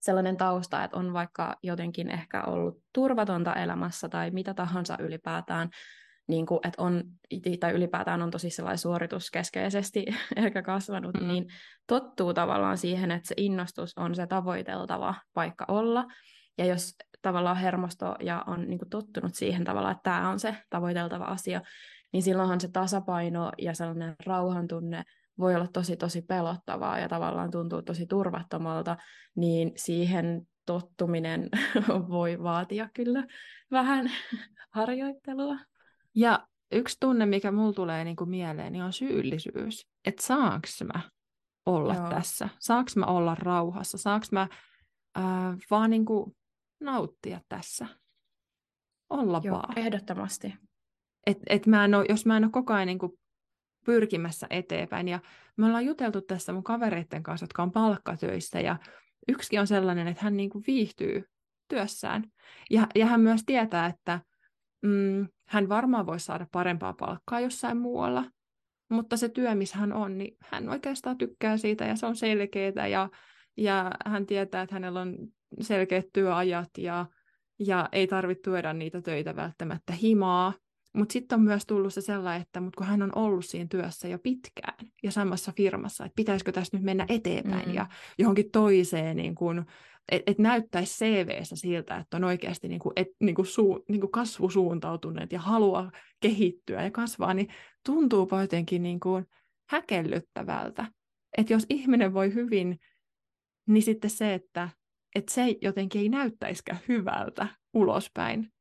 [0.00, 5.68] sellainen tausta, että on vaikka jotenkin ehkä ollut turvatonta elämässä tai mitä tahansa ylipäätään,
[6.30, 7.04] niin kuin, että on,
[7.60, 10.06] tai ylipäätään on tosi suorituskeskeisesti
[10.36, 11.28] ehkä kasvanut, mm.
[11.28, 11.46] niin
[11.86, 16.06] tottuu tavallaan siihen, että se innostus on se tavoiteltava paikka olla.
[16.58, 20.56] Ja jos tavallaan hermosto ja on niin kuin tottunut siihen tavallaan, että tämä on se
[20.70, 21.60] tavoiteltava asia,
[22.12, 25.04] niin silloinhan se tasapaino ja sellainen rauhantunne
[25.38, 28.96] voi olla tosi tosi pelottavaa ja tavallaan tuntuu tosi turvattomalta,
[29.36, 31.48] niin siihen tottuminen
[32.16, 33.26] voi vaatia kyllä
[33.70, 34.10] vähän
[34.76, 35.56] harjoittelua.
[36.14, 39.86] Ja yksi tunne, mikä mulla tulee niin kuin mieleen, niin on syyllisyys.
[40.04, 41.00] Että saaks mä
[41.66, 42.10] olla Joo.
[42.10, 42.48] tässä?
[42.58, 43.98] Saaks mä olla rauhassa?
[43.98, 44.48] Saaks mä
[45.18, 45.24] äh,
[45.70, 46.36] vaan niin kuin
[46.80, 47.86] nauttia tässä?
[49.10, 49.78] Olla Joo, vaan.
[49.78, 50.54] ehdottomasti.
[51.26, 53.12] Et, et mä en ole, jos mä en ole koko ajan niin kuin
[53.84, 55.08] pyrkimässä eteenpäin.
[55.08, 55.20] Ja
[55.56, 58.76] me ollaan juteltu tässä mun kavereiden kanssa, jotka on palkkatöissä, ja
[59.28, 61.24] yksi on sellainen, että hän niin kuin viihtyy
[61.68, 62.24] työssään.
[62.70, 64.20] Ja, ja hän myös tietää, että
[64.82, 68.24] mm, hän varmaan voisi saada parempaa palkkaa jossain muualla,
[68.90, 72.86] mutta se työ, missä hän on, niin hän oikeastaan tykkää siitä ja se on selkeää
[72.86, 73.08] ja,
[73.56, 75.16] ja hän tietää, että hänellä on
[75.60, 77.06] selkeät työajat ja,
[77.58, 80.52] ja ei tarvitse tuoda niitä töitä välttämättä himaa.
[80.96, 84.08] Mutta sitten on myös tullut se sellainen, että mut kun hän on ollut siinä työssä
[84.08, 87.74] jo pitkään ja samassa firmassa, että pitäisikö tässä nyt mennä eteenpäin mm.
[87.74, 87.86] ja
[88.18, 89.66] johonkin toiseen, niin kun,
[90.08, 94.00] että et näyttäisi CV-ssä siltä, että on oikeasti niin kuin, et, niin kuin suu, niin
[94.00, 97.48] kuin kasvusuuntautuneet ja haluaa kehittyä ja kasvaa, niin
[97.86, 99.26] tuntuu jotenkin niin kuin
[99.70, 100.86] häkellyttävältä.
[101.36, 102.80] Että jos ihminen voi hyvin,
[103.68, 104.68] niin sitten se, että,
[105.14, 108.52] että se jotenkin ei näyttäisikään hyvältä ulospäin,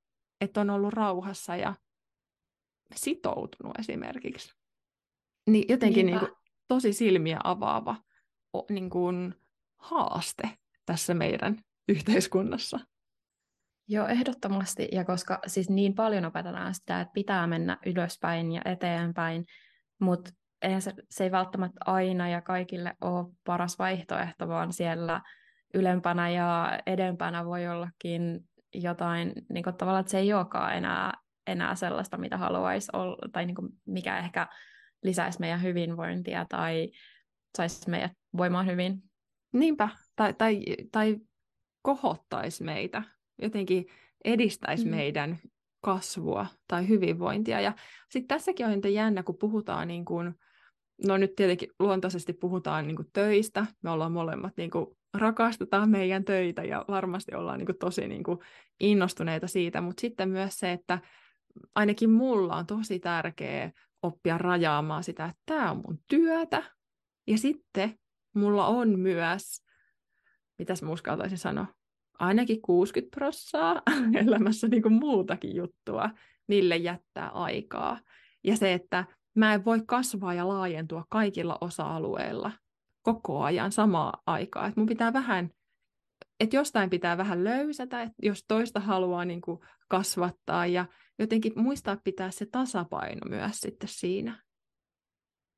[0.42, 1.76] että on ollut rauhassa ja
[2.96, 4.54] sitoutunut esimerkiksi.
[5.50, 6.32] Niin jotenkin niin kuin,
[6.68, 7.96] tosi silmiä avaava
[8.70, 9.36] niin kuin,
[9.78, 10.50] haaste
[10.90, 11.56] tässä meidän
[11.88, 12.80] yhteiskunnassa.
[13.88, 14.88] Joo, ehdottomasti.
[14.92, 19.46] Ja koska siis niin paljon opetetaan sitä, että pitää mennä ylöspäin ja eteenpäin,
[20.00, 20.32] mutta
[20.80, 25.22] se, se ei välttämättä aina ja kaikille ole paras vaihtoehto, vaan siellä
[25.74, 28.40] ylempänä ja edempänä voi ollakin
[28.74, 31.14] jotain, niin kuin tavallaan, että se ei olekaan enää,
[31.48, 34.48] enää sellaista, mitä haluaisi olla, tai niin kuin mikä ehkä
[35.04, 36.92] lisäisi meidän hyvinvointia tai
[37.58, 39.09] saisi meidät voimaan hyvin.
[39.54, 41.18] Niinpä, tai, tai, tai
[41.82, 43.04] kohottaisi meitä,
[43.42, 43.86] jotenkin
[44.26, 44.92] edistäisi mm.
[44.92, 45.40] meidän
[45.82, 47.62] kasvua tai hyvinvointia.
[47.62, 47.74] Ja
[48.10, 50.34] sitten tässäkin on jännä, kun puhutaan niin kuin,
[51.08, 56.26] no nyt tietenkin luontaisesti puhutaan niin kuin töistä, me ollaan molemmat niin kuin, rakastetaan meidän
[56.26, 58.40] töitä ja varmasti ollaan niin kuin, tosi niin kuin,
[58.80, 61.00] innostuneita siitä, mutta sitten myös se, että
[61.76, 63.72] ainakin mulla on tosi tärkeää
[64.04, 66.64] oppia rajaamaan sitä, että tämä on mun työtä,
[67.28, 68.00] ja sitten
[68.34, 69.64] mulla on myös,
[70.60, 71.66] mitäs mä uskaltaisin sanoa,
[72.20, 73.82] ainakin 60 prossaa
[74.26, 76.10] elämässä niin kuin muutakin juttua,
[76.48, 78.00] mille jättää aikaa.
[78.44, 79.06] Ja se, että
[79.36, 82.52] mä en voi kasvaa ja laajentua kaikilla osa-alueilla
[83.02, 84.68] koko ajan samaa aikaa.
[84.68, 85.50] Että mun pitää vähän,
[86.40, 90.86] että jostain pitää vähän löysätä, että jos toista haluaa niin kuin kasvattaa ja
[91.20, 94.44] jotenkin muistaa pitää se tasapaino myös sitten siinä.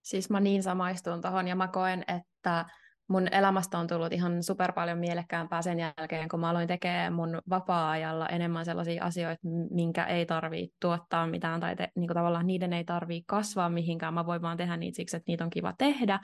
[0.02, 2.66] Siis mä niin samaistun tuohon ja mä koen, että
[3.08, 7.42] mun elämästä on tullut ihan super paljon mielekkäämpää sen jälkeen, kun mä aloin tekemään mun
[7.50, 12.74] vapaa-ajalla enemmän sellaisia asioita, minkä ei tarvitse tuottaa mitään, tai te, niin kuin tavallaan niiden
[12.74, 16.20] ei tarvitse kasvaa mihinkään, mä voin vaan tehdä niitä siksi, että niitä on kiva tehdä.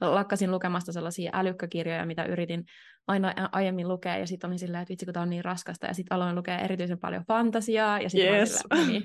[0.00, 2.64] Lakkasin lukemasta sellaisia älykkökirjoja, mitä yritin
[3.06, 5.94] aina aiemmin lukea, ja sitten olin silleen, että vitsi, kun tämä on niin raskasta, ja
[5.94, 8.58] sitten aloin lukea erityisen paljon fantasiaa, ja sitten yes.
[8.58, 9.02] silleen, niin.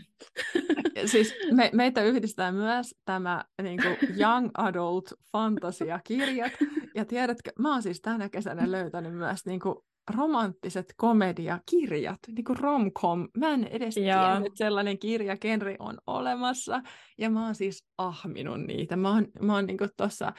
[1.11, 6.53] siis me, meitä yhdistää myös tämä niin kuin young adult fantasiakirjat,
[6.95, 9.75] ja tiedätkö, mä oon siis tänä kesänä löytänyt myös niin kuin
[10.15, 13.27] romanttiset komediakirjat, niin kuin romcom.
[13.37, 16.81] Mä en edes tiedä, että sellainen kirjakenri on olemassa,
[17.17, 18.95] ja mä oon siis ahminut niitä.
[18.95, 20.33] Mä oon, mä oon niin tuossa,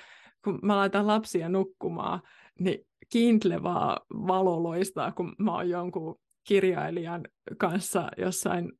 [0.45, 2.21] kun mä laitan lapsia nukkumaan,
[2.59, 7.25] niin Kindle vaan valo loistaa, kun mä oon jonkun kirjailijan
[7.59, 8.73] kanssa jossain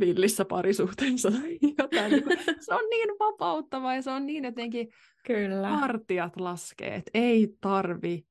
[0.00, 1.32] villissä parisuhteessa
[1.78, 2.12] jotain.
[2.12, 2.24] Niin
[2.60, 4.88] se on niin vapauttava ja se on niin jotenkin
[5.26, 5.68] Kyllä.
[5.68, 8.26] hartiat laskee, että ei tarvi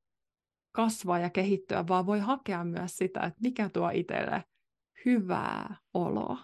[0.72, 4.44] kasvaa ja kehittyä, vaan voi hakea myös sitä, että mikä tuo itselle
[5.04, 6.38] hyvää oloa.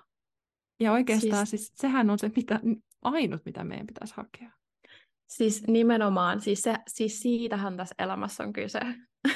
[0.81, 2.61] Ja oikeastaan siis, siis sehän on se mitä,
[3.03, 4.60] ainut, mitä meidän pitäisi hakea.
[5.31, 8.81] Siis nimenomaan, siis, se, siis siitähän tässä elämässä on kyse.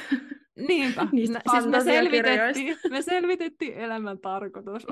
[0.68, 1.08] Niinpä.
[1.12, 4.86] Niistä siis me selvitettiin, me selvitettiin elämän tarkoitus.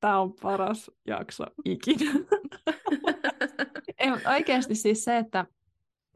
[0.00, 2.10] Tämä on paras jakso ikinä.
[4.34, 5.46] Oikeasti siis se, että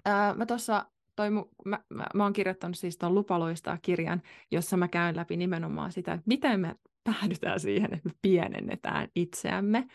[0.05, 0.87] ää, mä tuossa
[1.17, 5.37] toi mu, mä, mä, mä oon kirjoittanut siis tuon Lupaloistaa kirjan, jossa mä käyn läpi
[5.37, 6.75] nimenomaan sitä, että miten me
[7.05, 9.87] päädytään siihen, että me pienennetään itseämme.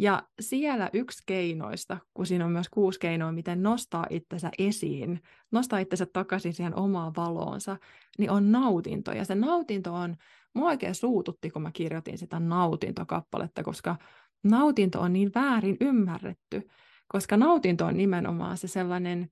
[0.00, 5.20] Ja siellä yksi keinoista, kun siinä on myös kuusi keinoa, miten nostaa itsensä esiin,
[5.52, 7.76] nostaa itsensä takaisin siihen omaan valoonsa,
[8.18, 9.12] niin on nautinto.
[9.12, 10.16] Ja se nautinto on,
[10.54, 13.96] mua oikein suututti, kun mä kirjoitin sitä nautintokappaletta, koska
[14.44, 16.68] nautinto on niin väärin ymmärretty,
[17.08, 19.28] koska nautinto on nimenomaan se sellainen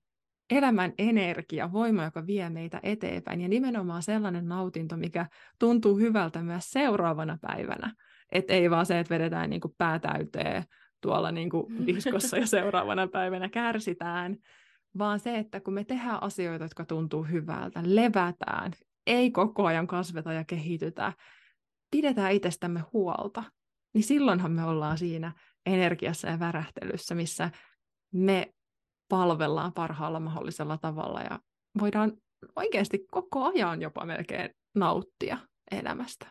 [0.51, 5.27] elämän energia, voima, joka vie meitä eteenpäin, ja nimenomaan sellainen nautinto, mikä
[5.59, 7.95] tuntuu hyvältä myös seuraavana päivänä.
[8.33, 10.65] Et ei vaan se, että vedetään niin kuin pää täyteen
[11.01, 14.37] tuolla niin kuin diskossa ja seuraavana päivänä kärsitään,
[14.99, 18.73] vaan se, että kun me tehdään asioita, jotka tuntuu hyvältä, levätään,
[19.07, 21.13] ei koko ajan kasveta ja kehitytä,
[21.91, 23.45] pidetään itsestämme huolta,
[23.95, 25.33] niin silloinhan me ollaan siinä
[25.67, 27.51] energiassa ja värähtelyssä, missä
[28.13, 28.55] me
[29.09, 31.41] palvellaan parhaalla mahdollisella tavalla ja
[31.81, 32.13] voidaan
[32.57, 35.39] oikeasti koko ajan jopa melkein nauttia
[35.71, 36.27] elämästä.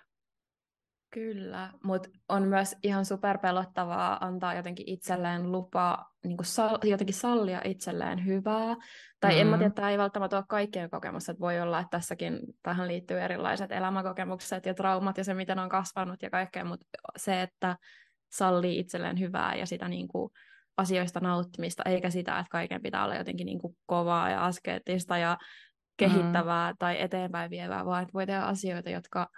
[1.14, 8.26] Kyllä, mutta on myös ihan superpelottavaa antaa jotenkin itselleen lupa niin sal- jotenkin sallia itselleen
[8.26, 8.76] hyvää.
[9.20, 9.42] Tai mm.
[9.42, 12.88] en mä tiedä, tämä ei välttämättä ole kaikkien kokemus, että voi olla, että tässäkin tähän
[12.88, 16.86] liittyy erilaiset elämänkokemukset ja traumat ja se, miten on kasvanut ja kaikkea, mutta
[17.18, 17.78] se, että
[18.32, 20.32] sallii itselleen hyvää ja sitä niin kuin
[20.78, 25.38] asioista nauttimista, eikä sitä, että kaiken pitää olla jotenkin niin kuin kovaa ja askeettista ja
[25.98, 26.78] kehittävää mm.
[26.80, 29.30] tai eteenpäin vievää, vaan että voi tehdä asioita, jotka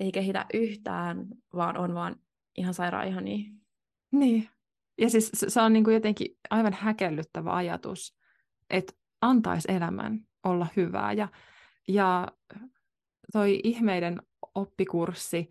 [0.00, 2.16] ei kehitä yhtään, vaan on vaan
[2.56, 3.60] ihan sairaan ihan niin.
[4.12, 4.48] Niin.
[4.98, 8.16] Ja siis se on niin kuin jotenkin aivan häkellyttävä ajatus,
[8.70, 11.12] että antaisi elämän olla hyvää.
[11.12, 11.28] Ja,
[11.88, 12.28] ja
[13.32, 14.22] toi ihmeiden
[14.54, 15.48] oppikurssi,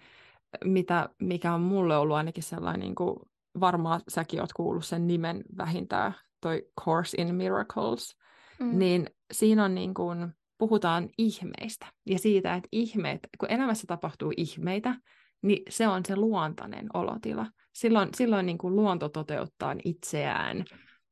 [0.63, 3.19] mitä, mikä on mulle ollut ainakin sellainen, niin kuin,
[3.59, 8.17] varmaan säkin oot kuullut sen nimen vähintään, toi Course in Miracles,
[8.59, 8.79] mm.
[8.79, 10.35] niin siinä on niin kuin,
[10.67, 14.95] puhutaan ihmeistä ja siitä, että ihmeet, kun elämässä tapahtuu ihmeitä,
[15.41, 17.45] niin se on se luontainen olotila.
[17.73, 20.65] Silloin, silloin niin kuin luonto toteuttaa itseään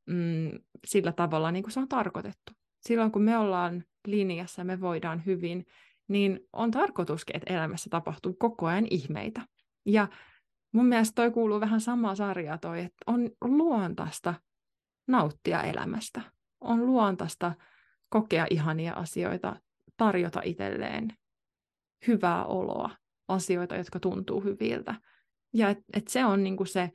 [0.05, 0.51] mm,
[0.87, 2.51] sillä tavalla, niin kuin se on tarkoitettu.
[2.81, 5.65] Silloin kun me ollaan linjassa, me voidaan hyvin,
[6.07, 9.41] niin on tarkoituskin, että elämässä tapahtuu koko ajan ihmeitä.
[9.85, 10.07] Ja
[10.73, 14.33] mun mielestä toi kuuluu vähän samaa sarjaa toi, että on luontaista
[15.07, 16.21] nauttia elämästä.
[16.61, 17.51] On luontaista
[18.11, 19.55] kokea ihania asioita,
[19.97, 21.13] tarjota itselleen
[22.07, 22.89] hyvää oloa,
[23.27, 24.95] asioita, jotka tuntuu hyviltä.
[25.53, 26.91] Ja et, et se on niinku se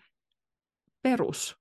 [1.03, 1.59] perus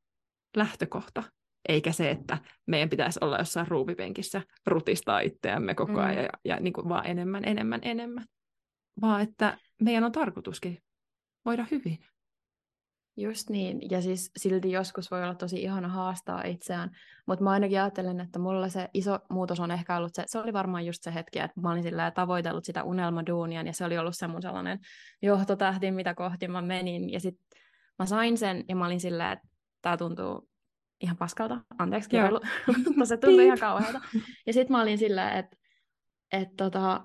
[0.57, 1.23] lähtökohta,
[1.69, 2.37] eikä se, että
[2.67, 6.23] meidän pitäisi olla jossain ruuvipenkissä rutistaa itseämme koko ajan mm.
[6.23, 8.25] ja, ja niinku vaan enemmän, enemmän, enemmän.
[9.01, 10.77] Vaan että meidän on tarkoituskin
[11.45, 11.99] voida hyvin.
[13.17, 16.91] Just niin, ja siis silti joskus voi olla tosi ihana haastaa itseään,
[17.27, 20.53] mutta mä ainakin ajattelen, että mulla se iso muutos on ehkä ollut se, se oli
[20.53, 24.15] varmaan just se hetki, että mä olin sillä tavoitellut sitä unelmaduunia, ja se oli ollut
[24.17, 24.79] se mun sellainen
[25.21, 27.45] johtotähti, mitä kohti mä menin, ja sitten
[27.99, 29.47] mä sain sen, ja mä olin silleen, että
[29.81, 30.49] tää tuntuu
[31.01, 32.39] ihan paskalta, anteeksi kirjoilu,
[32.85, 34.01] mutta se tuntui ihan kauhealta.
[34.47, 35.57] Ja sitten mä olin silleen, että
[36.31, 37.01] et, tota,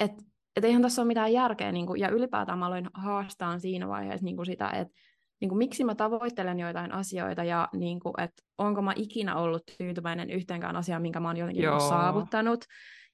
[0.00, 0.12] et,
[0.56, 4.24] et eihän tässä ole mitään järkeä, niin kuin, ja ylipäätään mä aloin haastaa siinä vaiheessa
[4.24, 4.94] niin sitä, että
[5.40, 9.62] niin kuin, miksi mä tavoittelen joitain asioita ja niin kuin, että onko mä ikinä ollut
[9.78, 12.64] tyytyväinen yhteenkään asiaan, minkä mä oon jotenkin niin saavuttanut.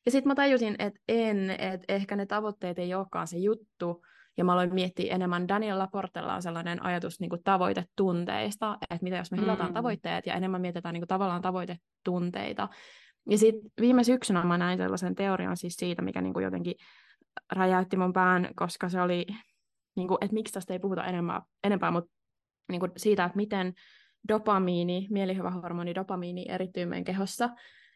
[0.07, 4.05] Ja sitten mä tajusin, että en, että ehkä ne tavoitteet ei olekaan se juttu,
[4.37, 9.17] ja mä aloin miettiä enemmän, Daniel Laportella on sellainen ajatus niin kuin tavoitetunteista, että mitä
[9.17, 9.75] jos me hylätään mm.
[9.75, 12.69] tavoitteet ja enemmän mietitään niin kuin tavallaan tavoitetunteita.
[13.31, 16.75] Ja sitten viime syksynä mä näin sellaisen teorian siis siitä, mikä niin kuin jotenkin
[17.53, 19.27] räjäytti mun pään, koska se oli,
[20.01, 22.11] niin kuin, että miksi tästä ei puhuta enemmän, enempää, mutta
[22.71, 23.75] niin kuin siitä, että miten
[24.29, 27.49] dopamiini, mielihyvähormoni dopamiini erittyy meidän kehossa.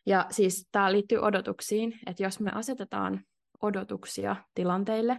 [0.07, 3.20] Ja siis tämä liittyy odotuksiin, että jos me asetetaan
[3.62, 5.14] odotuksia tilanteille,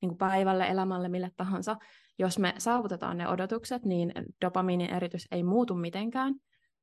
[0.00, 1.76] niin kuin päivälle, elämälle, mille tahansa,
[2.18, 4.12] jos me saavutetaan ne odotukset, niin
[4.44, 6.34] dopamiinin eritys ei muutu mitenkään.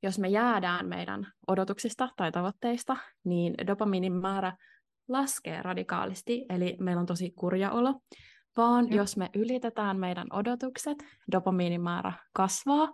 [0.03, 4.57] Jos me jäädään meidän odotuksista tai tavoitteista, niin dopamiinin määrä
[5.07, 7.99] laskee radikaalisti, eli meillä on tosi kurja olo
[8.57, 8.95] vaan ja.
[8.95, 10.97] jos me ylitetään meidän odotukset,
[11.31, 12.91] dopamiinin määrä kasvaa.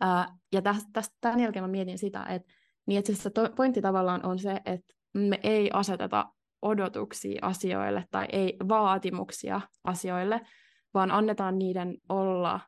[0.00, 2.52] Ää, ja tästä, tästä, tämän jälkeen mä mietin sitä, että,
[2.86, 6.26] niin että siis to, pointti tavallaan on se, että me ei aseteta
[6.62, 10.40] odotuksia asioille tai ei vaatimuksia asioille,
[10.94, 12.60] vaan annetaan niiden olla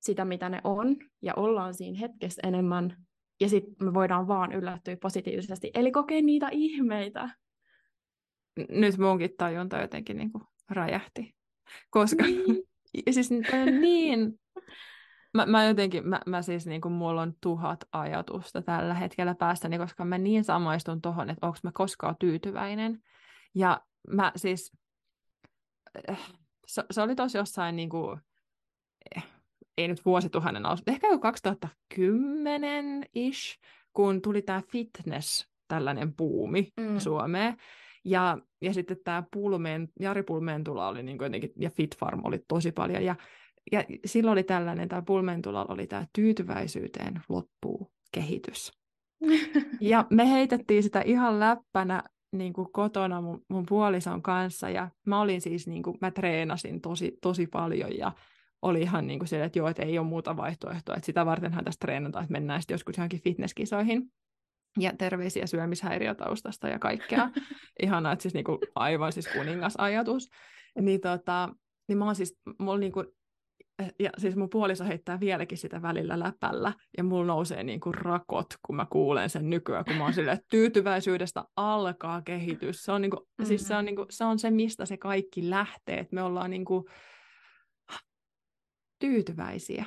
[0.00, 2.96] sitä, mitä ne on, ja ollaan siinä hetkessä enemmän,
[3.40, 7.28] ja sitten me voidaan vaan yllättyä positiivisesti, eli kokea niitä ihmeitä.
[8.68, 11.34] Nyt munkin tajunta jotenkin niin kuin räjähti.
[11.90, 12.62] Koska niin.
[13.14, 13.30] siis
[13.80, 14.40] niin...
[15.34, 19.78] Mä, mä jotenkin, mä, mä siis niin kuin, mulla on tuhat ajatusta tällä hetkellä päästäni,
[19.78, 23.02] koska mä niin samaistun tohon, että onko mä koskaan tyytyväinen.
[23.54, 24.72] Ja mä siis,
[26.10, 26.32] äh,
[26.66, 28.20] se, se oli tosi jossain niin kuin,
[29.16, 29.24] eh,
[29.78, 33.58] ei nyt vuosituhannen alussa, ehkä jo 2010-ish,
[33.92, 36.98] kun tuli tämä fitness, tällainen puumi mm.
[36.98, 37.56] Suomeen.
[38.04, 43.04] Ja, ja sitten tämä Pulmeen, Jari Pulmeentula oli niin jotenkin, ja Fitfarm oli tosi paljon.
[43.04, 43.16] Ja,
[43.72, 48.72] ja silloin oli tällainen, tämä Pulmeentula oli tämä tyytyväisyyteen loppuu kehitys.
[49.80, 55.20] ja me heitettiin sitä ihan läppänä niin kuin kotona mun, mun puolison kanssa, ja mä
[55.20, 58.12] olin siis, niin kuin, mä treenasin tosi, tosi paljon, ja
[58.62, 61.64] oli ihan niin kuin sille, että joo, että ei ole muuta vaihtoehtoa, että sitä vartenhan
[61.64, 64.12] tästä treenataan, että mennään sitten joskus johonkin fitnesskisoihin
[64.78, 67.30] ja terveisiä syömishäiriötaustasta ja kaikkea.
[67.82, 70.28] Ihanaa, että siis niinku aivan siis kuningasajatus.
[70.80, 71.48] Niin, tota,
[71.88, 73.04] niin mä oon siis, mulla niinku,
[73.98, 78.76] ja siis mun puoliso heittää vieläkin sitä välillä läpällä, ja mulla nousee niinku rakot, kun
[78.76, 82.82] mä kuulen sen nykyään, kun mä oon silleen, että tyytyväisyydestä alkaa kehitys.
[82.82, 83.46] Se on, niinku, mm-hmm.
[83.46, 86.88] siis se, on, niinku, se on se, mistä se kaikki lähtee, että me ollaan niinku,
[88.98, 89.84] tyytyväisiä.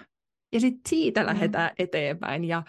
[0.55, 1.27] Ja sitten siitä mm.
[1.27, 2.63] lähdetään eteenpäin ja,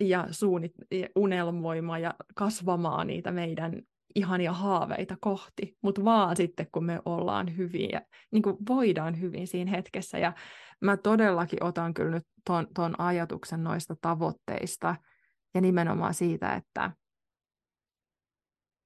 [0.00, 3.82] ja, suunnit, ja unelmoimaan ja kasvamaan niitä meidän
[4.14, 9.70] ihania haaveita kohti, mutta vaan sitten, kun me ollaan hyviä, niin kuin voidaan hyvin siinä
[9.70, 10.18] hetkessä.
[10.18, 10.32] Ja
[10.80, 14.96] mä todellakin otan kyllä nyt ton, ton ajatuksen noista tavoitteista
[15.54, 16.90] ja nimenomaan siitä, että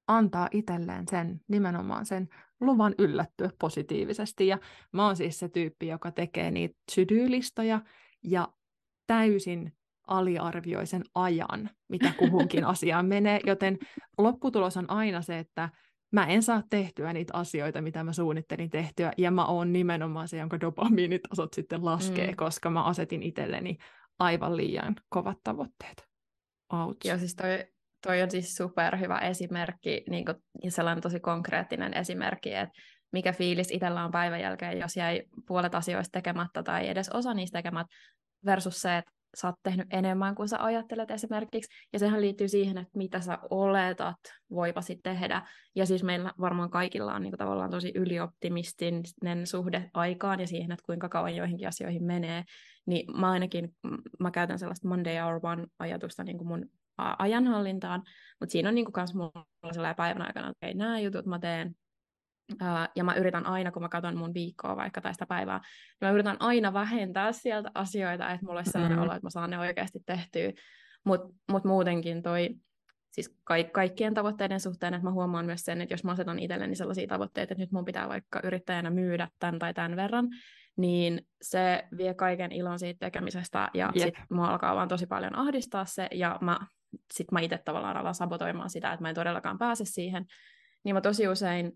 [0.09, 2.29] antaa itselleen sen, nimenomaan sen
[2.61, 4.47] luvan yllättyä positiivisesti.
[4.47, 4.59] Ja
[4.93, 7.81] mä oon siis se tyyppi, joka tekee niitä sydyylistoja
[8.25, 8.49] ja
[9.07, 9.73] täysin
[10.07, 13.79] aliarvioi sen ajan, mitä kuhunkin asiaan menee, joten
[14.19, 15.69] lopputulos on aina se, että
[16.13, 20.37] mä en saa tehtyä niitä asioita, mitä mä suunnittelin tehtyä, ja mä oon nimenomaan se,
[20.37, 22.37] jonka dopamiinitasot sitten laskee, mm.
[22.37, 23.77] koska mä asetin itselleni
[24.19, 26.09] aivan liian kovat tavoitteet.
[26.73, 27.07] Ouch.
[27.07, 27.65] Joo, siis toi,
[28.07, 30.25] toi on siis superhyvä esimerkki, niin
[30.63, 32.75] ja sellainen tosi konkreettinen esimerkki, että
[33.15, 37.59] mikä fiilis itsellä on päivän jälkeen, jos jäi puolet asioista tekemättä tai edes osa niistä
[37.59, 37.95] tekemättä,
[38.47, 42.79] versus se, että sä oot tehnyt enemmän kuin sä ajattelet esimerkiksi, ja sehän liittyy siihen,
[42.79, 44.17] että mitä sä oletat
[44.51, 45.43] voivasi tehdä,
[45.75, 50.87] ja siis meillä varmaan kaikilla on niin tavallaan tosi ylioptimistinen suhde aikaan ja siihen, että
[50.87, 52.45] kuinka kauan joihinkin asioihin menee,
[52.87, 53.77] niin mä ainakin,
[54.21, 56.67] mä käytän sellaista Monday Hour One-ajatusta niin kuin mun
[57.19, 58.03] ajanhallintaan,
[58.41, 61.77] mutta siinä on niin kuin mulla sellainen päivän aikana, että okay, nämä jutut mä teen,
[62.53, 66.09] Uh, ja mä yritän aina, kun mä katson mun viikkoa vaikka tai sitä päivää, niin
[66.09, 69.09] mä yritän aina vähentää sieltä asioita, että mulla olisi sellainen mm-hmm.
[69.09, 70.53] olo, että mä saan ne oikeasti tehtyä.
[71.05, 72.51] Mutta mut muutenkin toi,
[73.11, 76.75] siis ka- kaikkien tavoitteiden suhteen, että mä huomaan myös sen, että jos mä asetan itselleni
[76.75, 80.29] sellaisia tavoitteita, että nyt mun pitää vaikka yrittäjänä myydä tämän tai tämän verran,
[80.77, 84.05] niin se vie kaiken ilon siitä tekemisestä, ja yep.
[84.05, 86.59] sit mua alkaa vaan tosi paljon ahdistaa se, ja mä,
[87.13, 90.27] sit mä itse tavallaan alan sabotoimaan sitä, että mä en todellakaan pääse siihen,
[90.85, 91.73] niin mä tosi usein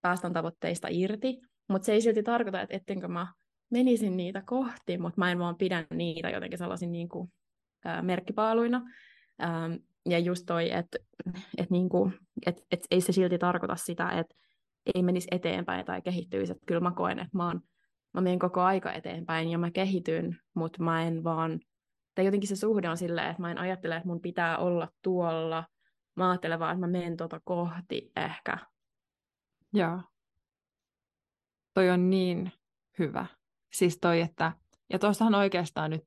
[0.00, 3.26] päästän tavoitteista irti, mutta se ei silti tarkoita, että ettenkö mä
[3.70, 7.32] menisin niitä kohti, mutta mä en vaan pidä niitä jotenkin sellaisin niin kuin,
[7.84, 8.82] ää, merkkipaaluina.
[9.42, 9.72] Ähm,
[10.08, 10.98] ja just toi, että
[11.58, 12.14] et, niin kuin,
[12.46, 14.34] et, et ei se silti tarkoita sitä, että
[14.94, 16.52] ei menisi eteenpäin tai kehittyisi.
[16.52, 17.60] Että kyllä mä koen, että mä, oon,
[18.14, 21.60] mä menen koko aika eteenpäin ja mä kehityn, mutta mä en vaan,
[22.14, 25.64] tai jotenkin se suhde on silleen, että mä en ajattele, että mun pitää olla tuolla.
[26.16, 28.58] Mä ajattelen vaan, että mä menen tuota kohti ehkä
[29.72, 30.00] Joo.
[31.74, 32.52] Toi on niin
[32.98, 33.26] hyvä.
[33.72, 34.52] Siis toi, että,
[34.92, 36.04] ja tuossahan oikeastaan nyt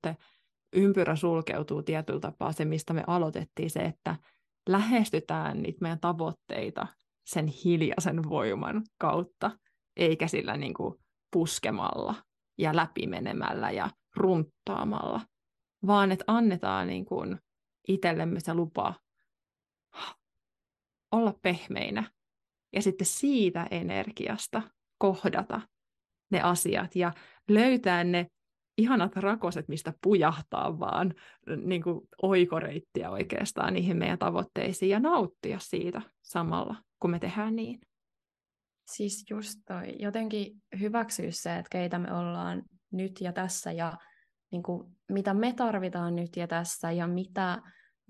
[0.73, 4.15] ympyrä sulkeutuu tietyllä tapaa se, mistä me aloitettiin, se, että
[4.69, 6.87] lähestytään niitä meidän tavoitteita
[7.25, 9.51] sen hiljaisen voiman kautta,
[9.97, 10.95] eikä sillä niin kuin
[11.33, 12.15] puskemalla
[12.57, 15.21] ja läpimenemällä ja runttaamalla,
[15.87, 17.39] vaan että annetaan niin kuin
[17.87, 18.93] itsellemme se lupa
[21.11, 22.11] olla pehmeinä
[22.73, 24.61] ja sitten siitä energiasta
[24.97, 25.61] kohdata
[26.31, 27.13] ne asiat ja
[27.49, 28.27] löytää ne
[28.77, 31.13] ihanat rakoset, mistä pujahtaa vaan
[31.63, 37.79] niin kuin oikoreittiä oikeastaan niihin meidän tavoitteisiin ja nauttia siitä samalla, kun me tehdään niin.
[38.91, 43.93] Siis just toi, jotenkin hyväksyä se, että keitä me ollaan nyt ja tässä ja
[44.51, 47.61] niin kuin, mitä me tarvitaan nyt ja tässä ja mitä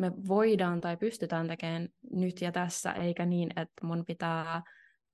[0.01, 4.61] me voidaan tai pystytään tekemään nyt ja tässä, eikä niin, että mun pitää,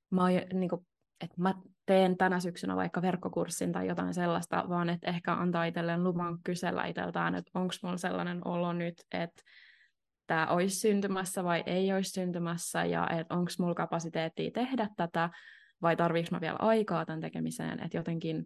[0.09, 0.88] mä, niin kuin,
[1.23, 1.53] että mä
[1.85, 6.85] teen tänä syksynä vaikka verkkokurssin tai jotain sellaista, vaan että ehkä antaa itselleen luvan kysellä
[6.85, 9.43] itseltään, että onko mulla sellainen olo nyt, että
[10.27, 15.29] tämä olisi syntymässä vai ei olisi syntymässä, ja että onko mulla kapasiteettia tehdä tätä,
[15.81, 18.45] vai tarviiko mä vielä aikaa tämän tekemiseen, että jotenkin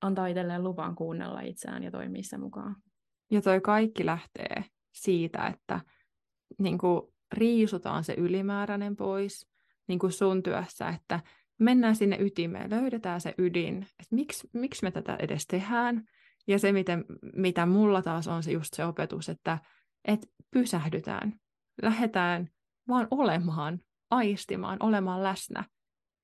[0.00, 2.76] antaa itselleen luvan kuunnella itseään ja toimia sen mukaan.
[3.30, 4.64] Ja toi kaikki lähtee
[4.94, 5.80] siitä, että
[6.58, 9.48] niin kuin riisutaan se ylimääräinen pois
[9.88, 11.20] niin kuin sun työssä, että
[11.58, 16.04] mennään sinne ytimeen, löydetään se ydin, että miksi, miksi me tätä edes tehdään.
[16.46, 17.04] Ja se, miten,
[17.36, 19.58] mitä mulla taas on se just se opetus, että,
[20.04, 21.40] että pysähdytään,
[21.82, 22.48] lähdetään
[22.88, 23.80] vaan olemaan,
[24.10, 25.64] aistimaan, olemaan läsnä.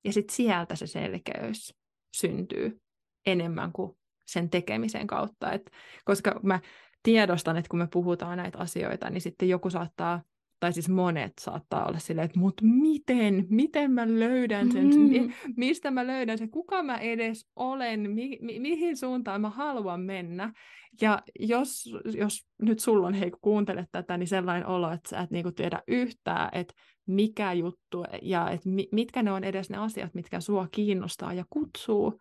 [0.04, 1.74] Ja sitten sieltä se selkeys
[2.16, 2.80] syntyy
[3.26, 5.52] enemmän kuin sen tekemisen kautta.
[5.52, 5.70] Et,
[6.04, 6.60] koska mä
[7.04, 10.22] tiedostan, että kun me puhutaan näitä asioita, niin sitten joku saattaa,
[10.60, 15.32] tai siis monet saattaa olla silleen, että mut miten, miten mä löydän sen, mm.
[15.56, 20.52] mistä mä löydän sen, kuka mä edes olen, mi, mi, mihin suuntaan mä haluan mennä.
[21.00, 21.84] Ja jos,
[22.16, 25.52] jos nyt sulla on, hei kun kuuntelet tätä, niin sellainen olo, että sä et niinku
[25.52, 26.74] tiedä yhtään, että
[27.06, 32.20] mikä juttu ja että mitkä ne on edes ne asiat, mitkä sua kiinnostaa ja kutsuu,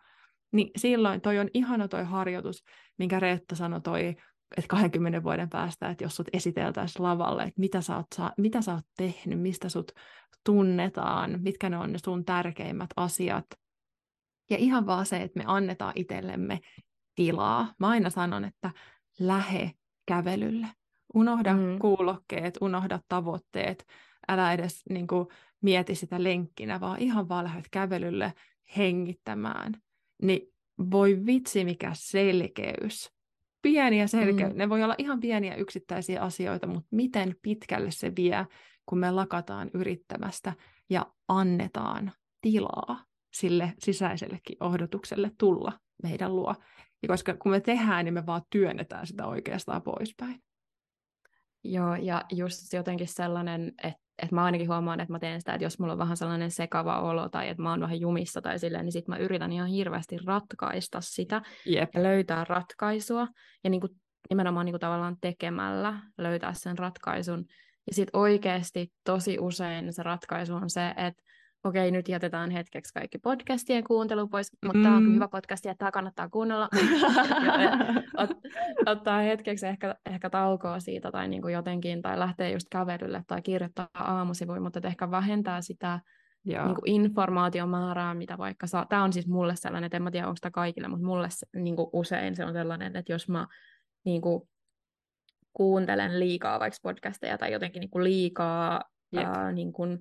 [0.52, 2.64] niin silloin toi on ihana toi harjoitus,
[2.98, 4.16] minkä Reetta sanoi toi
[4.58, 8.74] että 20 vuoden päästä, että jos sut esiteltäisiin lavalle, että mitä sä, oot, mitä sä
[8.74, 9.91] oot tehnyt, mistä sut
[10.43, 13.45] tunnetaan, mitkä ne on ne sun tärkeimmät asiat.
[14.49, 16.60] Ja ihan vaan se, että me annetaan itsellemme
[17.16, 17.74] tilaa.
[17.80, 18.72] Mä aina sanon, että
[19.20, 19.72] lähe
[20.06, 20.68] kävelylle.
[21.14, 21.80] Unohda mm.
[21.80, 23.86] kuulokkeet, unohda tavoitteet,
[24.28, 25.28] älä edes niin kuin,
[25.62, 28.34] mieti sitä lenkkinä, vaan ihan vaan lähdet kävelylle
[28.78, 29.74] hengittämään.
[30.22, 30.41] Niin
[30.91, 33.14] voi vitsi mikä selkeys.
[33.64, 34.53] Pieniä selkeys.
[34.53, 34.57] Mm.
[34.57, 38.47] Ne voi olla ihan pieniä yksittäisiä asioita, mutta miten pitkälle se vie,
[38.86, 40.53] kun me lakataan yrittämästä
[40.89, 42.11] ja annetaan
[42.41, 45.72] tilaa sille sisäisellekin odotukselle tulla
[46.03, 46.55] meidän luo.
[47.03, 50.43] Ja koska kun me tehdään, niin me vaan työnnetään sitä oikeastaan poispäin.
[51.64, 55.66] Joo, ja just jotenkin sellainen, että että mä ainakin huomaan, että mä teen sitä, että
[55.66, 58.86] jos mulla on vähän sellainen sekava olo tai että mä oon vähän jumissa tai silleen,
[58.86, 61.41] niin sit mä yritän ihan hirveästi ratkaista sitä
[61.72, 61.89] yep.
[61.93, 63.28] ja löytää ratkaisua
[63.64, 63.91] ja niin kuin,
[64.30, 67.45] nimenomaan niin kuin tavallaan tekemällä löytää sen ratkaisun.
[67.88, 71.24] Ja sitten oikeasti tosi usein se ratkaisu on se, että
[71.64, 74.84] okei, nyt jätetään hetkeksi kaikki podcastien kuuntelu pois, mutta mm.
[74.84, 76.70] tämä on hyvä podcast ja tämä kannattaa kuunnella.
[78.18, 78.30] Ot,
[78.86, 83.41] ottaa hetkeksi ehkä, ehkä taukoa siitä tai niin kuin jotenkin, tai lähtee just kävelylle tai
[83.41, 85.99] kirjoittaa aamusivuja, mutta ehkä vähentää sitä
[86.45, 88.86] niin kuin informaatiomäärää, mitä vaikka saa.
[88.86, 91.76] Tämä on siis mulle sellainen, että en mä tiedä, onko tämä kaikille, mutta mulle niin
[91.76, 93.47] kuin usein se on sellainen, että jos mä
[94.05, 94.49] niin kuin,
[95.53, 98.84] kuuntelen liikaa vaikka podcasteja tai jotenkin niin kuin liikaa
[99.16, 99.99] ää, niin kuin,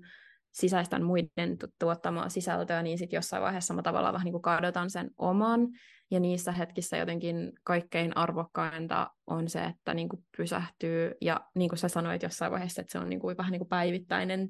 [0.53, 5.68] sisäistän muiden tuottamaa sisältöä, niin sitten jossain vaiheessa mä tavallaan vähän niin kadotan sen oman,
[6.11, 11.78] ja niissä hetkissä jotenkin kaikkein arvokkainta on se, että niin kuin pysähtyy, ja niin kuin
[11.78, 14.48] sä sanoit jossain vaiheessa, että se on niin kuin vähän niin kuin päivittäinen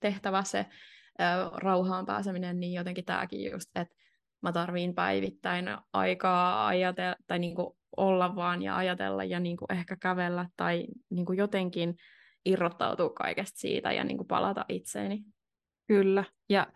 [0.00, 0.66] tehtävä se
[1.52, 3.94] rauhaan pääseminen, niin jotenkin tämäkin just, että
[4.42, 9.72] mä tarviin päivittäin aikaa ajatella, tai niin kuin olla vaan ja ajatella ja niin kuin
[9.72, 11.94] ehkä kävellä tai niin kuin jotenkin
[12.44, 15.22] irrottautua kaikesta siitä ja niin kuin palata itseeni.
[15.86, 16.66] Kyllä, ja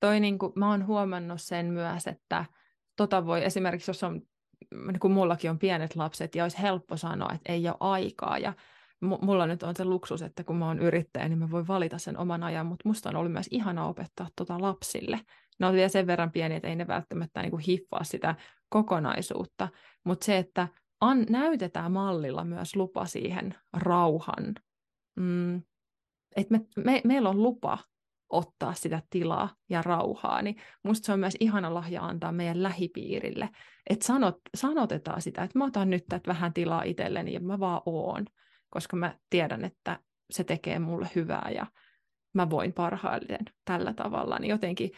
[0.00, 2.44] toi niin kuin, mä oon huomannut sen myös, että
[2.96, 4.22] tota voi esimerkiksi, jos on,
[4.86, 8.52] niin kuin mullakin on pienet lapset, ja olisi helppo sanoa, että ei ole aikaa, ja
[9.00, 12.18] mulla nyt on se luksus, että kun mä oon yrittäjä, niin mä voin valita sen
[12.18, 15.20] oman ajan, mutta musta on ollut myös ihana opettaa tota lapsille.
[15.58, 18.34] Ne on vielä sen verran pieniä, että ei ne välttämättä niin kuin hiffaa sitä
[18.68, 19.68] kokonaisuutta,
[20.04, 20.68] mutta se, että
[21.00, 24.54] an, näytetään mallilla myös lupa siihen rauhan.
[25.16, 25.62] Mm,
[26.36, 27.78] että me, me, meillä on lupa
[28.34, 33.48] ottaa sitä tilaa ja rauhaa, niin musta se on myös ihana lahja antaa meidän lähipiirille,
[33.90, 37.80] että sanot, sanotetaan sitä, että mä otan nyt tätä vähän tilaa itselleni ja mä vaan
[37.86, 38.26] oon,
[38.70, 39.98] koska mä tiedän, että
[40.30, 41.66] se tekee mulle hyvää ja
[42.34, 44.90] mä voin parhaiten tällä tavalla, niin jotenkin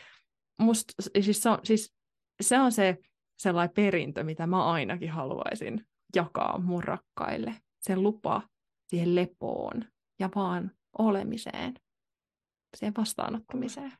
[0.59, 1.95] musta, siis se on, siis
[2.41, 2.99] se, on se
[3.39, 8.43] sellainen perintö, mitä mä ainakin haluaisin jakaa mun rakkaille, se lupa
[8.87, 9.85] siihen lepoon
[10.19, 11.75] ja vaan olemiseen
[12.77, 13.93] siihen vastaanottamiseen.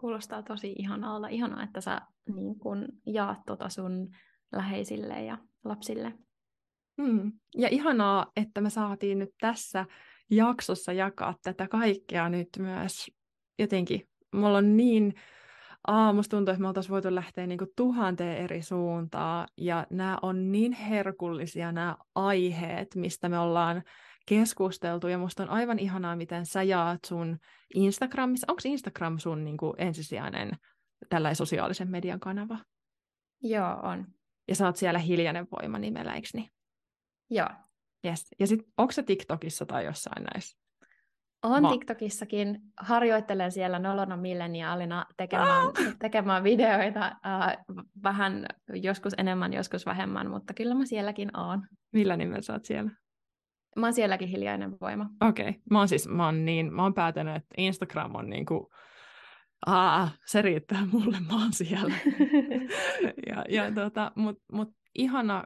[0.00, 1.28] Kuulostaa tosi ihanalta.
[1.28, 2.00] Ihanaa, että sä
[2.34, 4.08] niin kun jaat tota sun
[4.52, 6.12] läheisille ja lapsille.
[6.96, 7.32] Mm.
[7.56, 9.86] Ja ihanaa, että me saatiin nyt tässä
[10.30, 13.10] jaksossa jakaa tätä kaikkea nyt myös
[13.58, 14.08] jotenkin.
[14.34, 15.14] Mulla on niin,
[15.86, 20.72] aamusta tuntuu, että me oltaisiin voitu lähteä niin tuhanteen eri suuntaan, ja nämä on niin
[20.72, 23.82] herkullisia nämä aiheet, mistä me ollaan
[24.26, 27.38] keskusteltu, ja musta on aivan ihanaa, miten sä jaat sun
[27.74, 28.46] Instagramissa.
[28.50, 30.52] Onko Instagram sun niin kuin, ensisijainen
[31.08, 32.58] tällainen sosiaalisen median kanava?
[33.42, 34.06] Joo, on.
[34.48, 36.50] Ja sä oot siellä Hiljainen voima nimellä, eikö niin?
[37.30, 37.48] Joo.
[38.06, 38.26] Yes.
[38.40, 40.58] Ja sit, onko se TikTokissa tai jossain näissä?
[41.42, 42.60] On Ma- TikTokissakin.
[42.80, 45.72] Harjoittelen siellä nolona milleniaalina tekemään, ah!
[45.98, 47.04] tekemään videoita.
[47.06, 47.64] Äh,
[48.02, 51.66] vähän joskus enemmän, joskus vähemmän, mutta kyllä mä sielläkin oon.
[51.92, 52.90] Millä nimellä sä oot siellä?
[53.76, 55.10] Mä oon sielläkin hiljainen voima.
[55.28, 55.48] Okei.
[55.48, 55.60] Okay.
[55.70, 58.70] Mä oon siis, mä oon niin, mä oon päätänyt, että Instagram on niinku,
[59.66, 61.94] aa, se riittää mulle, mä oon siellä.
[63.28, 65.44] ja, ja tota, mut, mut ihana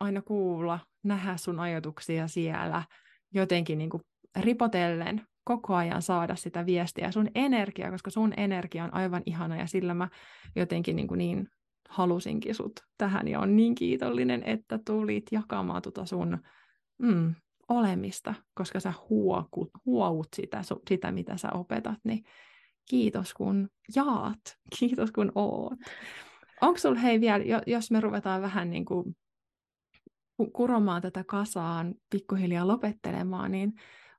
[0.00, 2.82] aina kuulla, nähdä sun ajatuksia siellä,
[3.34, 4.00] jotenkin niinku
[4.40, 9.66] ripotellen koko ajan saada sitä viestiä, sun energia, koska sun energia on aivan ihana ja
[9.66, 10.08] sillä mä
[10.56, 11.48] jotenkin niin, niin
[11.88, 16.38] halusinkin sut tähän ja on niin kiitollinen, että tulit jakamaan tuota sun
[16.98, 17.34] mm,
[17.70, 22.24] olemista, koska sä huokut, huout sitä, sitä, mitä sä opetat, niin
[22.90, 24.40] kiitos kun jaat,
[24.78, 25.78] kiitos kun oot.
[26.60, 29.16] Onko sulla hei vielä, jos me ruvetaan vähän niin kuin
[30.52, 33.72] kuromaan tätä kasaan, pikkuhiljaa lopettelemaan, niin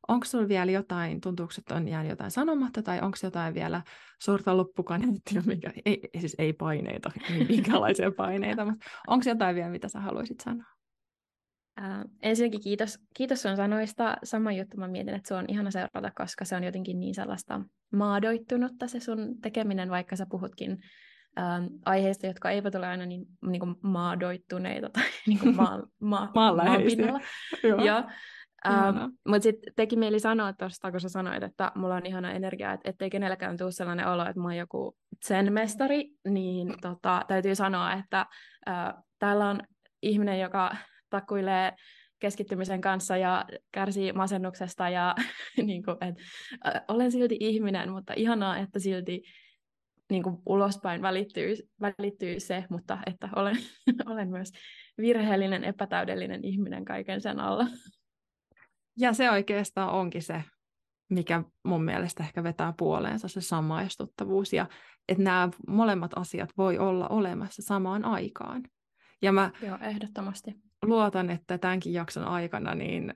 [0.08, 3.82] onko sulla vielä jotain, tuntuuko, että on jäänyt jotain sanomatta, tai onko jotain vielä
[4.22, 9.88] suurta loppukaneettia, mikä, ei, siis ei paineita, ei minkälaisia paineita, mutta onko jotain vielä, mitä
[9.88, 10.81] sä haluaisit sanoa?
[11.80, 14.18] Äh, ensinnäkin kiitos, kiitos sun sanoista.
[14.24, 17.62] Sama juttu mä mietin, että se on ihana seurata, koska se on jotenkin niin sellaista
[17.92, 20.78] maadoittunutta se sun tekeminen, vaikka sä puhutkin
[21.40, 26.32] ähm, aiheista, jotka eivät ole aina niin, niin kuin maadoittuneita tai niin kuin maa, maa,
[26.34, 27.20] maanpinnalla.
[27.86, 28.10] ja,
[28.68, 28.98] ähm,
[29.28, 32.90] Mutta sitten teki mieli sanoa tuosta, kun sä sanoit, että mulla on ihana energia, että
[32.90, 34.96] ettei kenelläkään tule sellainen olo, että mä oon joku
[35.26, 38.26] zen-mestari, niin tota, täytyy sanoa, että
[38.70, 39.62] äh, täällä on
[40.02, 40.76] ihminen, joka
[41.12, 41.74] takkuilee
[42.20, 45.16] keskittymisen kanssa ja kärsii masennuksesta ja
[45.68, 46.16] niin kuin, et,
[46.88, 49.22] olen silti ihminen, mutta ihanaa, että silti
[50.10, 53.58] niin kuin ulospäin välittyy, välittyy se, mutta että olen,
[54.12, 54.52] olen myös
[54.98, 57.68] virheellinen, epätäydellinen ihminen kaiken sen alla.
[58.98, 60.44] Ja se oikeastaan onkin se,
[61.10, 64.68] mikä mun mielestä ehkä vetää puoleensa se samaistuttavuus ja
[65.08, 68.64] että nämä molemmat asiat voi olla olemassa samaan aikaan.
[69.22, 70.71] Ja mä Joo, ehdottomasti.
[70.86, 73.14] Luotan, että tämänkin jakson aikana niin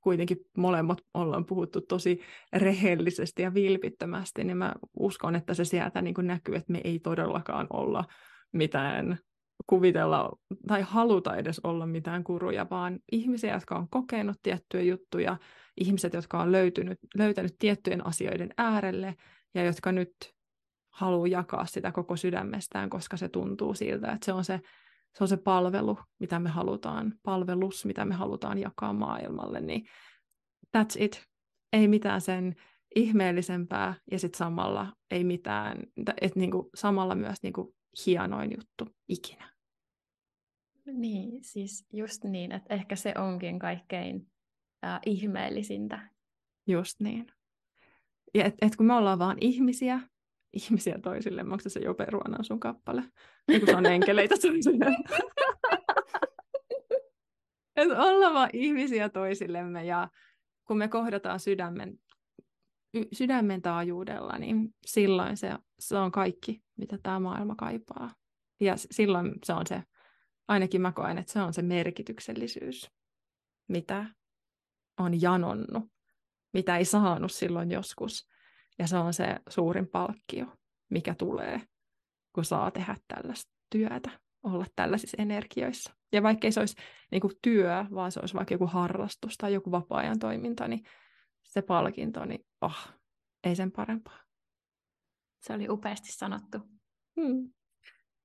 [0.00, 2.20] kuitenkin molemmat ollaan puhuttu tosi
[2.52, 6.98] rehellisesti ja vilpittömästi, niin mä uskon, että se sieltä niin kuin näkyy, että me ei
[6.98, 8.04] todellakaan olla
[8.52, 9.18] mitään
[9.66, 10.30] kuvitella
[10.68, 15.36] tai haluta edes olla mitään kuruja, vaan ihmisiä, jotka on kokenut tiettyjä juttuja,
[15.80, 19.14] ihmiset, jotka on löytynyt, löytänyt tiettyjen asioiden äärelle
[19.54, 20.12] ja jotka nyt
[20.92, 24.60] haluaa jakaa sitä koko sydämestään, koska se tuntuu siltä, että se on se,
[25.14, 29.86] se on se palvelu, mitä me halutaan, palvelus, mitä me halutaan jakaa maailmalle, niin
[30.76, 31.24] that's it.
[31.72, 32.54] Ei mitään sen
[32.94, 35.82] ihmeellisempää ja sitten samalla ei mitään,
[36.20, 37.74] että niinku, samalla myös niinku
[38.06, 39.52] hienoin juttu ikinä.
[40.86, 44.26] Niin, siis just niin, että ehkä se onkin kaikkein
[44.84, 46.10] äh, ihmeellisintä.
[46.66, 47.26] Just niin.
[48.34, 50.00] Ja et, et kun me ollaan vaan ihmisiä,
[50.52, 53.02] ihmisiä toisille, onko se jo peruana sun kappale?
[53.46, 54.84] Kun se on enkeleitä toisille.
[57.76, 60.08] että ollaan vaan ihmisiä toisillemme ja
[60.64, 61.98] kun me kohdataan sydämen,
[62.94, 68.14] y, sydämen taajuudella, niin silloin se, se on kaikki, mitä tämä maailma kaipaa.
[68.60, 69.82] Ja silloin se on se
[70.48, 72.90] ainakin mä koen, että se on se merkityksellisyys,
[73.68, 74.06] mitä
[74.98, 75.84] on janonnut,
[76.52, 78.28] mitä ei saanut silloin joskus.
[78.78, 80.46] Ja se on se suurin palkkio,
[80.90, 81.60] mikä tulee,
[82.34, 84.10] kun saa tehdä tällaista työtä,
[84.42, 85.94] olla tällaisissa energioissa.
[86.12, 86.76] Ja vaikka se olisi
[87.10, 90.84] niin kuin työ, vaan se olisi vaikka joku harrastus tai joku vapaa-ajan toiminta, niin
[91.42, 92.88] se palkinto, niin oh,
[93.44, 94.18] ei sen parempaa.
[95.40, 96.58] Se oli upeasti sanottu.
[97.20, 97.52] Hmm.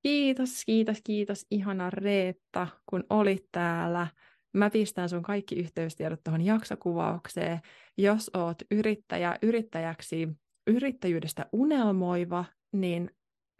[0.02, 4.06] Kiitos, kiitos, kiitos ihana Reetta, kun olit täällä.
[4.52, 7.60] Mä pistän sun kaikki yhteystiedot tuohon jaksokuvaukseen.
[7.98, 10.28] Jos oot yrittäjä, yrittäjäksi,
[10.66, 13.10] yrittäjyydestä unelmoiva, niin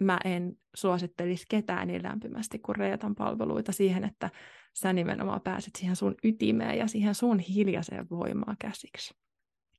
[0.01, 4.31] mä en suosittelisi ketään niin lämpimästi kuin Reetan palveluita siihen, että
[4.75, 9.15] sä nimenomaan pääset siihen sun ytimeen ja siihen sun hiljaiseen voimaan käsiksi.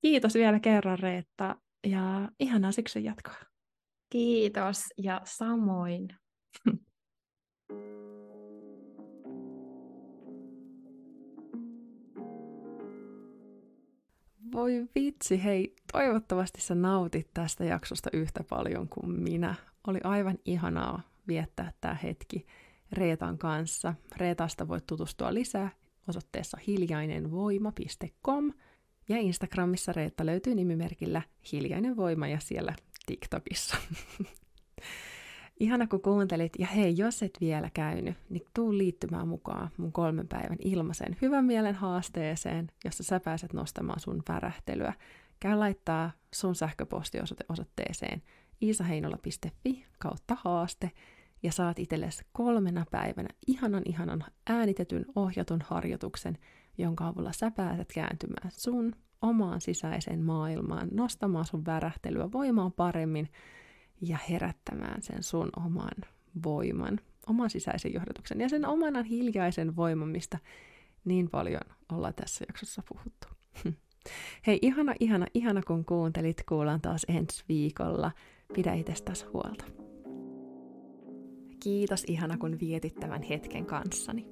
[0.01, 1.55] Kiitos vielä kerran Reetta
[1.88, 3.36] ja ihanaa siksi jatkoa.
[4.10, 6.07] Kiitos ja samoin.
[14.52, 19.56] Voi vitsi, hei, toivottavasti sä nautit tästä jaksosta yhtä paljon kuin minä.
[19.88, 22.45] Oli aivan ihanaa viettää tämä hetki
[22.91, 23.93] Reetan kanssa.
[24.18, 25.70] Reetasta voit tutustua lisää
[26.08, 28.54] osoitteessa hiljainenvoima.com
[29.10, 31.22] ja Instagramissa Reetta löytyy nimimerkillä
[31.52, 32.76] Hiljainen Voima ja siellä
[33.06, 33.78] TikTokissa.
[35.60, 40.28] Ihana kun kuuntelit, ja hei, jos et vielä käynyt, niin tuu liittymään mukaan mun kolmen
[40.28, 44.93] päivän ilmaisen hyvän mielen haasteeseen, jossa sä pääset nostamaan sun värähtelyä.
[45.39, 48.22] Käy laittaa sun sähköpostiosoite osoitteeseen
[48.62, 50.91] iisaheinola.fi kautta haaste,
[51.43, 56.38] ja saat itsellesi kolmena päivänä ihanan ihanan äänitetyn ohjatun harjoituksen,
[56.78, 63.29] jonka avulla sä pääset kääntymään sun omaan sisäiseen maailmaan, nostamaan sun värähtelyä voimaan paremmin,
[64.01, 66.09] ja herättämään sen sun oman
[66.43, 70.39] voiman, oman sisäisen johdatuksen ja sen oman hiljaisen voiman, mistä
[71.05, 71.62] niin paljon
[71.92, 73.28] ollaan tässä jaksossa puhuttu.
[74.47, 76.43] Hei, ihana, ihana, ihana kun kuuntelit.
[76.50, 78.12] Kuullaan taas ensi viikolla.
[78.54, 79.66] Pidä itsestäsi huolta.
[81.59, 84.28] Kiitos ihana kun vietit tämän hetken kanssani.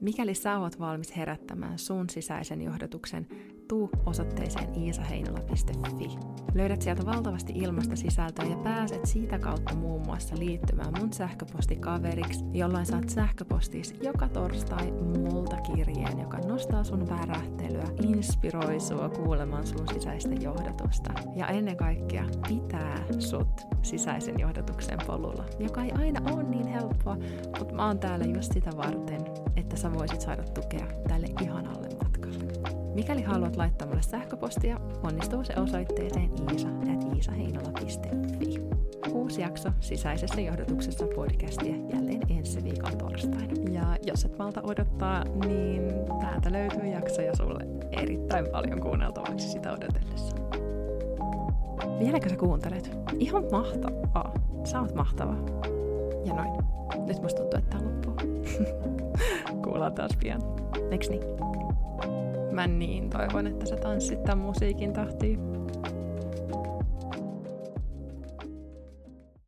[0.00, 3.26] Mikäli sä oot valmis herättämään sun sisäisen johdatuksen,
[3.68, 6.18] tuu osoitteeseen iisaheinola.fi.
[6.54, 12.86] Löydät sieltä valtavasti ilmasta sisältöä ja pääset siitä kautta muun muassa liittymään mun sähköpostikaveriksi, jolloin
[12.86, 14.92] saat sähköpostis joka torstai
[15.32, 22.24] multa kirjeen, joka nostaa sun värähtelyä, inspiroi sua kuulemaan sun sisäistä johdatusta ja ennen kaikkea
[22.48, 27.16] pitää sut sisäisen johdatuksen polulla, joka ei aina ole niin helppoa,
[27.58, 29.20] mutta mä oon täällä just sitä varten,
[29.56, 32.01] että sä voisit saada tukea tälle ihanalle.
[32.94, 38.62] Mikäli haluat laittaa mulle sähköpostia, onnistuu se osoitteeseen iisa.iisaheinola.fi.
[39.12, 43.70] Uusi jakso sisäisessä johdotuksessa podcastia jälleen ensi viikon torstaina.
[43.70, 45.82] Ja jos et malta odottaa, niin
[46.20, 50.36] täältä löytyy jaksoja sulle erittäin paljon kuunneltavaksi sitä odotellessa.
[51.98, 52.98] Vieläkö sä kuuntelet?
[53.18, 54.34] Ihan mahtavaa.
[54.64, 55.34] Sä oot mahtava.
[56.24, 56.50] Ja noin.
[57.06, 58.14] Nyt musta tuntuu, että tää loppuu.
[59.64, 60.42] Kuullaan taas pian.
[60.90, 61.22] Eiks niin?
[62.52, 65.38] mä niin toivon, että sä tanssit tämän musiikin tahtiin.